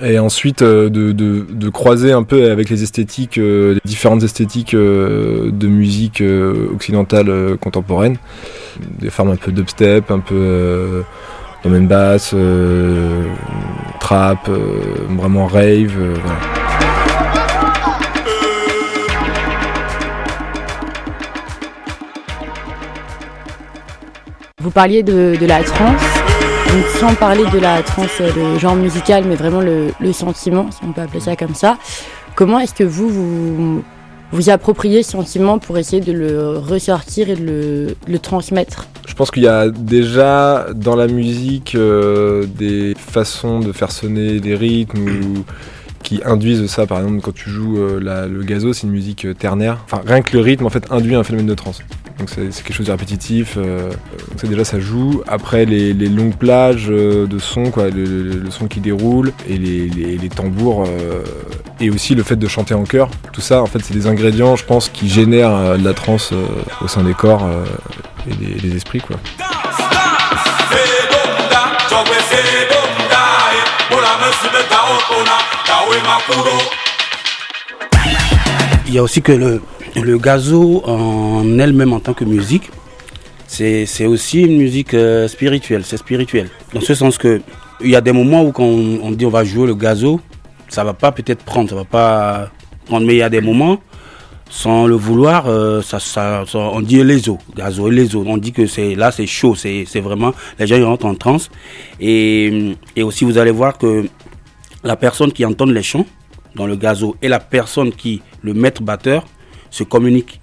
et 0.00 0.18
ensuite 0.18 0.62
euh, 0.62 0.88
de, 0.90 1.68
croiser 1.70 2.12
un 2.12 2.22
peu 2.22 2.50
avec 2.50 2.68
les 2.70 2.82
esthétiques, 2.82 3.38
euh, 3.38 3.74
les 3.74 3.80
différentes 3.84 4.22
esthétiques 4.22 4.74
euh, 4.74 5.50
de 5.52 5.66
musique 5.66 6.22
occidentale 6.74 7.56
contemporaine, 7.60 8.16
des 9.00 9.10
formes 9.10 9.30
un 9.30 9.36
peu 9.36 9.52
dubstep, 9.52 10.10
un 10.10 10.20
peu 10.20 11.02
domaine 11.64 11.86
basse, 11.86 12.34
trap, 14.00 14.48
vraiment 15.18 15.46
rave, 15.46 15.94
Vous 24.62 24.70
parliez 24.72 25.04
de, 25.04 25.36
de 25.40 25.46
la 25.46 25.62
trance 25.62 26.15
sans 27.00 27.14
parler 27.14 27.44
de 27.52 27.58
la 27.58 27.82
trance, 27.82 28.20
euh, 28.20 28.30
le 28.52 28.58
genre 28.58 28.76
musical, 28.76 29.24
mais 29.26 29.34
vraiment 29.36 29.60
le, 29.60 29.88
sentiment, 30.12 30.70
si 30.70 30.80
on 30.86 30.92
peut 30.92 31.00
appeler 31.00 31.20
ça 31.20 31.36
comme 31.36 31.54
ça, 31.54 31.78
comment 32.34 32.58
est-ce 32.58 32.74
que 32.74 32.84
vous, 32.84 33.82
vous 34.32 34.50
appropriez 34.50 35.02
ce 35.02 35.12
sentiment 35.12 35.58
pour 35.58 35.78
essayer 35.78 36.00
de 36.02 36.12
le 36.12 36.58
ressortir 36.58 37.28
et 37.30 37.34
de 37.34 37.94
le, 38.06 38.18
transmettre 38.18 38.86
Je 39.06 39.14
pense 39.14 39.30
qu'il 39.30 39.42
y 39.44 39.48
a 39.48 39.68
déjà 39.68 40.66
dans 40.74 40.96
la 40.96 41.06
musique 41.06 41.74
euh, 41.74 42.46
des 42.46 42.94
façons 42.96 43.60
de 43.60 43.72
faire 43.72 43.90
sonner 43.90 44.40
des 44.40 44.54
rythmes 44.54 45.44
qui 46.02 46.20
induisent 46.24 46.66
ça. 46.66 46.86
Par 46.86 46.98
exemple, 47.00 47.20
quand 47.20 47.34
tu 47.34 47.50
joues 47.50 47.78
euh, 47.78 48.28
le 48.28 48.42
gazo, 48.42 48.72
c'est 48.72 48.86
une 48.86 48.92
musique 48.92 49.26
ternaire. 49.38 49.78
Enfin, 49.84 50.02
rien 50.06 50.22
que 50.22 50.36
le 50.36 50.42
rythme, 50.42 50.66
en 50.66 50.70
fait, 50.70 50.84
induit 50.90 51.14
un 51.14 51.24
phénomène 51.24 51.46
de 51.48 51.54
trance 51.54 51.80
donc 52.18 52.30
c'est 52.30 52.64
quelque 52.64 52.72
chose 52.74 52.86
de 52.86 52.92
répétitif. 52.92 53.54
Euh, 53.56 53.90
donc 53.90 54.40
ça 54.40 54.46
déjà 54.46 54.64
ça 54.64 54.80
joue. 54.80 55.22
Après 55.26 55.64
les, 55.64 55.92
longues 55.94 56.34
plages 56.36 56.86
euh, 56.88 57.26
de 57.26 57.38
son, 57.38 57.70
quoi, 57.70 57.88
le, 57.90 58.50
son 58.50 58.68
qui 58.68 58.80
déroule 58.80 59.32
et 59.48 59.58
les, 59.58 60.28
tambours 60.28 60.84
euh, 60.86 61.22
et 61.80 61.90
aussi 61.90 62.14
le 62.14 62.22
fait 62.22 62.36
de 62.36 62.46
chanter 62.48 62.74
en 62.74 62.84
chœur. 62.84 63.10
Tout 63.32 63.40
ça 63.40 63.60
en 63.62 63.66
fait 63.66 63.80
c'est 63.82 63.94
des 63.94 64.06
ingrédients 64.06 64.56
je 64.56 64.64
pense 64.64 64.88
qui 64.88 65.08
génèrent 65.08 65.78
de 65.78 65.84
la 65.84 65.94
transe 65.94 66.32
au 66.82 66.88
sein 66.88 67.02
des 67.02 67.14
corps 67.14 67.46
et 68.30 68.34
des, 68.34 68.60
des 68.68 68.76
esprits 68.76 69.00
quoi. 69.00 69.16
Il 78.88 78.94
y 78.94 78.98
a 78.98 79.02
aussi 79.02 79.20
que 79.20 79.32
le, 79.32 79.60
le 80.02 80.18
gazo 80.18 80.82
en 80.86 81.58
elle-même 81.58 81.92
en 81.92 82.00
tant 82.00 82.12
que 82.14 82.24
musique, 82.24 82.70
c'est 83.46 83.84
aussi 84.06 84.42
une 84.42 84.56
musique 84.56 84.94
euh, 84.94 85.28
spirituelle, 85.28 85.82
c'est 85.84 85.96
spirituel. 85.96 86.48
Dans 86.74 86.80
ce 86.80 86.94
sens 86.94 87.16
que 87.18 87.40
il 87.80 87.90
y 87.90 87.96
a 87.96 88.00
des 88.00 88.12
moments 88.12 88.42
où 88.42 88.52
quand 88.52 88.64
on, 88.64 89.10
dit 89.10 89.26
on 89.26 89.30
va 89.30 89.44
jouer 89.44 89.66
le 89.66 89.74
gazo, 89.74 90.20
ça 90.68 90.82
va 90.82 90.94
pas 90.94 91.12
peut-être 91.12 91.44
prendre, 91.44 91.68
ça 91.68 91.76
va 91.76 91.84
pas 91.84 92.50
prendre, 92.86 93.06
mais 93.06 93.14
il 93.14 93.18
y 93.18 93.22
a 93.22 93.28
des 93.28 93.40
moments 93.42 93.78
sans 94.48 94.86
le 94.86 94.94
vouloir, 94.94 95.46
euh, 95.48 95.82
ça, 95.82 96.44
on 96.54 96.80
dit 96.80 97.02
les 97.02 97.28
eaux, 97.28 97.38
gazo 97.56 97.88
et 97.88 97.94
les 97.94 98.14
eaux. 98.14 98.22
On 98.26 98.36
dit 98.36 98.52
que 98.52 98.66
c'est 98.66 98.94
là, 98.94 99.10
c'est 99.10 99.26
chaud, 99.26 99.54
c'est 99.54 99.84
vraiment 100.00 100.32
les 100.58 100.66
gens 100.66 100.76
ils 100.76 100.84
rentrent 100.84 101.06
en 101.06 101.14
transe. 101.14 101.50
Et, 102.00 102.74
et 102.94 103.02
aussi 103.02 103.24
vous 103.24 103.36
allez 103.38 103.50
voir 103.50 103.76
que 103.76 104.06
la 104.84 104.96
personne 104.96 105.32
qui 105.32 105.44
entend 105.44 105.64
les 105.66 105.82
chants 105.82 106.06
dans 106.54 106.66
le 106.66 106.76
gazo 106.76 107.16
et 107.22 107.28
la 107.28 107.40
personne 107.40 107.92
qui 107.92 108.22
le 108.42 108.54
maître 108.54 108.82
batteur 108.82 109.24
se 109.76 109.84
communiquent. 109.84 110.40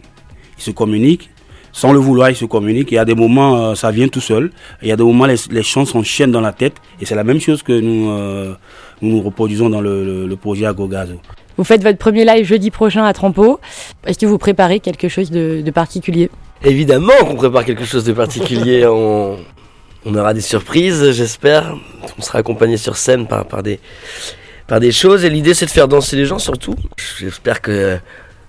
se 0.58 0.70
communique, 0.72 1.30
Sans 1.72 1.92
le 1.92 2.00
vouloir, 2.00 2.30
il 2.30 2.36
se 2.36 2.46
communiquent. 2.46 2.92
Il 2.92 2.96
y 2.96 3.00
a 3.00 3.06
des 3.06 3.16
moments, 3.16 3.56
euh, 3.72 3.76
ça 3.76 3.90
vient 3.90 4.08
tout 4.08 4.22
seul. 4.22 4.52
Il 4.84 4.88
y 4.88 4.92
a 4.92 4.96
des 4.96 5.04
moments, 5.04 5.26
les, 5.26 5.36
les 5.50 5.64
chants 5.64 5.86
s'enchaînent 5.86 6.32
dans 6.32 6.42
la 6.50 6.54
tête. 6.54 6.76
Et 7.02 7.06
c'est 7.06 7.16
la 7.16 7.24
même 7.24 7.40
chose 7.42 7.64
que 7.64 7.74
nous 7.74 8.10
euh, 8.12 8.54
nous, 9.02 9.22
reproduisons 9.22 9.70
dans 9.70 9.82
le, 9.82 10.28
le, 10.28 10.36
projet 10.36 10.66
Agogazo. 10.68 11.16
Vous 11.58 11.64
faites 11.64 11.84
votre 11.84 11.98
premier 11.98 12.24
live 12.26 12.46
jeudi 12.46 12.70
prochain 12.70 13.04
à 13.06 13.14
Trampo. 13.14 13.60
Est-ce 14.06 14.20
que 14.20 14.26
vous 14.28 14.38
préparez 14.38 14.80
quelque 14.80 15.08
chose 15.10 15.32
de, 15.32 15.70
particulier 15.72 16.30
Évidemment 16.64 17.14
qu'on 17.28 17.36
prépare 17.36 17.66
quelque 17.66 17.86
chose 17.86 18.04
de 18.06 18.14
particulier. 18.14 18.86
on, 18.86 19.38
aura 20.06 20.34
des 20.36 20.42
surprises, 20.42 21.12
j'espère. 21.12 21.76
On 22.18 22.22
sera 22.22 22.40
accompagné 22.40 22.78
sur 22.78 22.96
scène 22.98 23.26
par, 23.28 23.46
par, 23.48 23.64
des, 23.64 23.80
par 24.68 24.80
des 24.80 24.92
choses. 24.92 25.26
Et 25.26 25.30
l'idée, 25.30 25.56
c'est 25.56 25.66
de 25.66 25.72
faire 25.72 25.88
danser 25.88 26.16
les 26.16 26.26
gens 26.26 26.40
surtout. 26.40 26.76
J'espère 27.20 27.62
que 27.62 27.98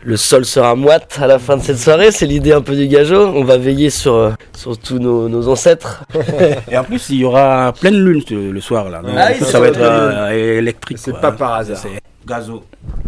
le 0.05 0.17
sol 0.17 0.45
sera 0.45 0.75
moite 0.75 1.19
à 1.21 1.27
la 1.27 1.39
fin 1.39 1.57
de 1.57 1.63
cette 1.63 1.79
soirée. 1.79 2.11
C'est 2.11 2.27
l'idée 2.27 2.53
un 2.53 2.61
peu 2.61 2.77
du 2.77 2.87
gageot. 2.89 3.27
On 3.35 3.45
va 3.45 3.57
veiller 3.57 3.91
sur, 3.91 4.15
euh, 4.15 4.31
sur 4.57 4.77
tous 4.79 4.99
nos, 4.99 5.49
ancêtres. 5.49 6.05
et 6.71 6.77
en 6.77 6.85
plus, 6.85 7.09
il 7.11 7.17
y 7.19 7.25
aura 7.25 7.73
pleine 7.79 7.97
lune 8.05 8.23
le 8.31 8.61
soir 8.61 8.91
là. 8.91 9.03
Ah 9.17 9.35
ça, 9.35 9.61
va 9.61 9.69
être 9.69 9.79
euh, 9.81 10.59
électrique. 10.59 10.99
C'est 10.99 11.19
pas 11.19 11.33
par 11.33 11.55
hasard. 11.55 11.79
C'est 11.79 11.93
gazo. 12.27 12.63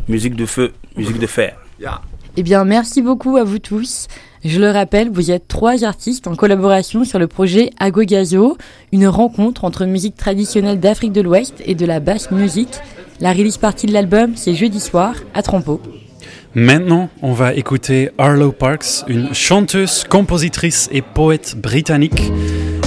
Musique 0.09 0.35
de 0.37 0.47
feu, 0.47 0.73
musique 0.97 1.19
de 1.19 1.27
fer. 1.27 1.57
Et 1.81 1.85
Eh 2.39 2.43
bien, 2.43 2.65
merci 2.65 3.03
beaucoup 3.03 3.37
à 3.37 3.45
vous 3.45 3.59
tous. 3.59 4.09
Je 4.45 4.61
le 4.61 4.71
rappelle, 4.71 5.11
vous 5.11 5.31
êtes 5.31 5.49
trois 5.49 5.85
artistes 5.85 6.27
en 6.29 6.37
collaboration 6.37 7.03
sur 7.05 7.19
le 7.19 7.27
projet 7.27 7.71
Gazo, 7.81 8.57
une 8.93 9.09
rencontre 9.09 9.65
entre 9.65 9.87
musique 9.87 10.17
traditionnelle 10.17 10.79
d'Afrique 10.79 11.13
de 11.13 11.21
l'Ouest 11.21 11.55
et 11.65 11.75
de 11.75 11.85
la 11.85 11.99
basse 11.99 12.31
musique. 12.31 12.73
La 13.21 13.33
release 13.33 13.57
partie 13.57 13.87
de 13.87 13.93
l'album, 13.93 14.37
c'est 14.37 14.55
jeudi 14.55 14.79
soir 14.79 15.15
à 15.35 15.43
Trompeau. 15.43 15.81
Maintenant, 16.59 17.11
on 17.21 17.35
va 17.35 17.53
écouter 17.53 18.09
Arlo 18.17 18.51
Parks, 18.51 19.05
une 19.09 19.35
chanteuse, 19.35 20.05
compositrice 20.05 20.89
et 20.91 21.03
poète 21.03 21.55
britannique. 21.63 22.33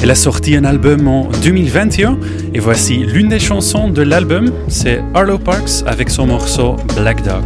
Elle 0.02 0.10
a 0.10 0.16
sorti 0.16 0.56
un 0.56 0.64
album 0.64 1.08
en 1.08 1.30
2021 1.44 2.18
et 2.56 2.60
voici 2.60 2.98
l'une 3.06 3.28
des 3.28 3.38
chansons 3.38 3.88
de 3.90 4.02
l'album, 4.02 4.48
c'est 4.70 5.04
Arlo 5.14 5.38
Parks 5.38 5.84
avec 5.86 6.10
son 6.10 6.26
morceau 6.26 6.78
Black 6.96 7.22
Dog. 7.22 7.44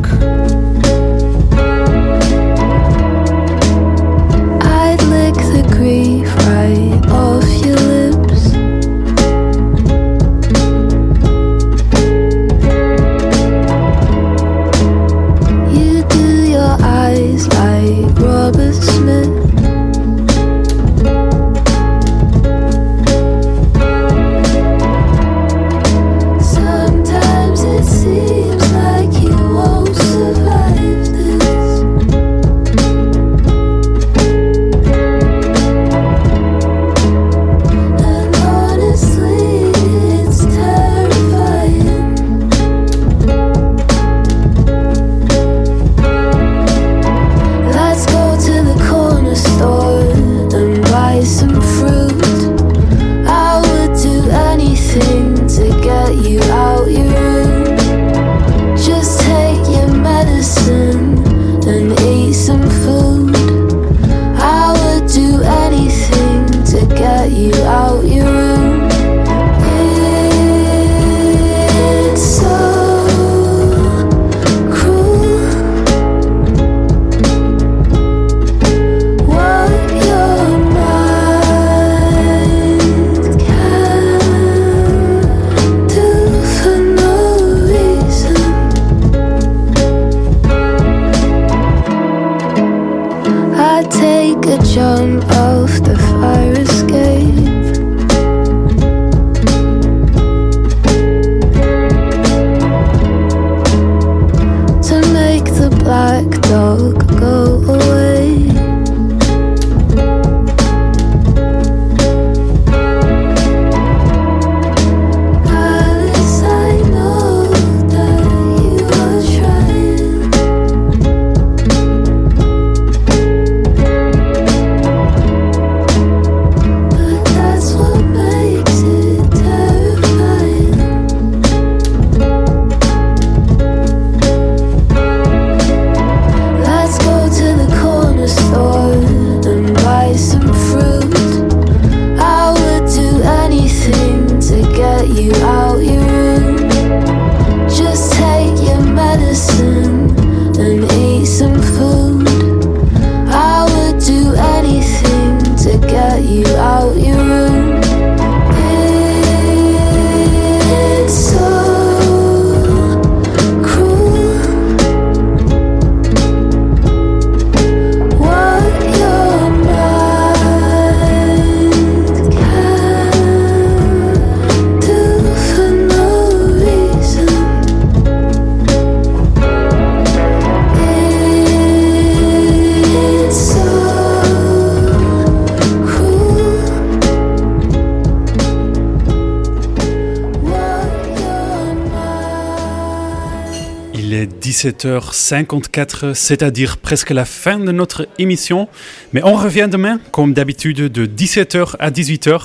17h54, 194.69 196.13
c'est-à-dire 196.13 196.77
presque 196.77 197.09
la 197.09 197.25
fin 197.25 197.59
de 197.59 197.71
notre 197.71 198.07
émission. 198.17 198.69
Mais 199.11 199.21
on 199.23 199.33
revient 199.35 199.67
demain, 199.69 199.99
comme 200.11 200.33
d'habitude, 200.33 200.77
de 200.79 201.05
17h 201.05 201.75
à 201.79 201.91
18h. 201.91 202.39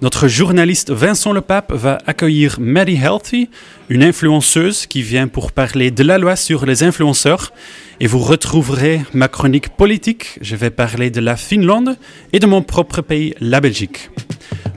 Notre 0.00 0.28
journaliste 0.28 0.90
Vincent 0.90 1.32
Lepape 1.34 1.72
va 1.72 1.98
accueillir 2.06 2.56
Mary 2.58 2.94
Healthy, 2.96 3.50
une 3.90 4.02
influenceuse 4.02 4.86
qui 4.86 5.02
vient 5.02 5.28
pour 5.28 5.52
parler 5.52 5.90
de 5.90 6.02
la 6.02 6.16
loi 6.16 6.36
sur 6.36 6.64
les 6.64 6.82
influenceurs. 6.84 7.52
Et 8.00 8.06
vous 8.06 8.18
retrouverez 8.20 9.02
ma 9.12 9.28
chronique 9.28 9.68
politique. 9.70 10.38
Je 10.40 10.56
vais 10.56 10.70
parler 10.70 11.10
de 11.10 11.20
la 11.20 11.36
Finlande 11.36 11.96
et 12.32 12.38
de 12.38 12.46
mon 12.46 12.62
propre 12.62 13.02
pays, 13.02 13.34
la 13.40 13.60
Belgique. 13.60 14.08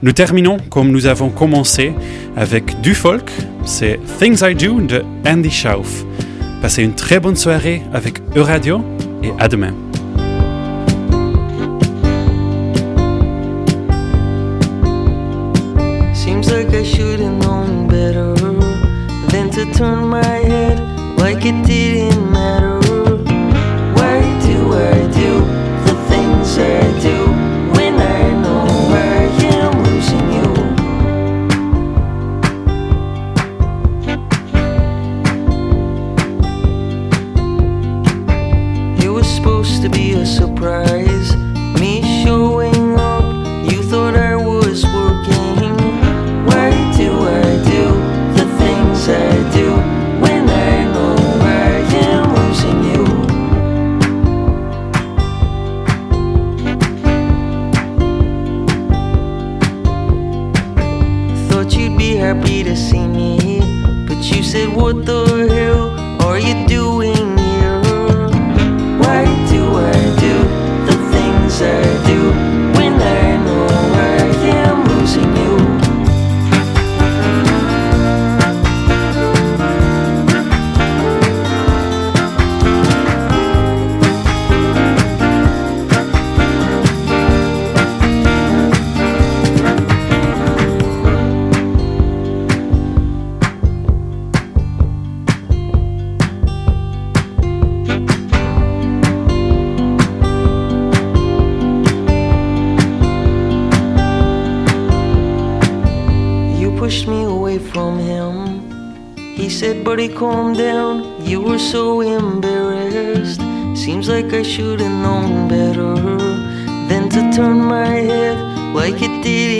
Nous 0.02 0.12
terminons 0.12 0.58
comme 0.68 0.90
nous 0.90 1.06
avons 1.06 1.30
commencé 1.30 1.92
avec 2.36 2.82
du 2.82 2.94
folk. 2.94 3.30
C'est 3.64 3.98
Things 4.18 4.42
I 4.42 4.54
Do 4.54 4.80
de 4.80 5.02
Andy 5.26 5.50
Schauf. 5.50 6.04
Passez 6.62 6.84
une 6.84 6.94
très 6.94 7.18
bonne 7.18 7.34
soirée 7.34 7.82
avec 7.92 8.20
Euradio 8.36 8.84
et 9.24 9.32
à 9.40 9.48
demain. 9.48 9.74
Seems 16.14 16.48
like 16.52 16.72
I 16.72 16.84
should 16.84 17.18
have 17.20 17.32
known 17.42 17.88
better 17.88 18.34
than 19.30 19.50
to 19.50 19.64
turn 19.76 20.06
my 20.08 20.24
head 20.24 20.78
like 21.18 21.44
it 21.44 21.66
did 21.66 22.12
in 22.14 22.30
my 22.30 22.41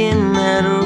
in 0.02 0.32
that 0.32 0.64
room. 0.66 0.81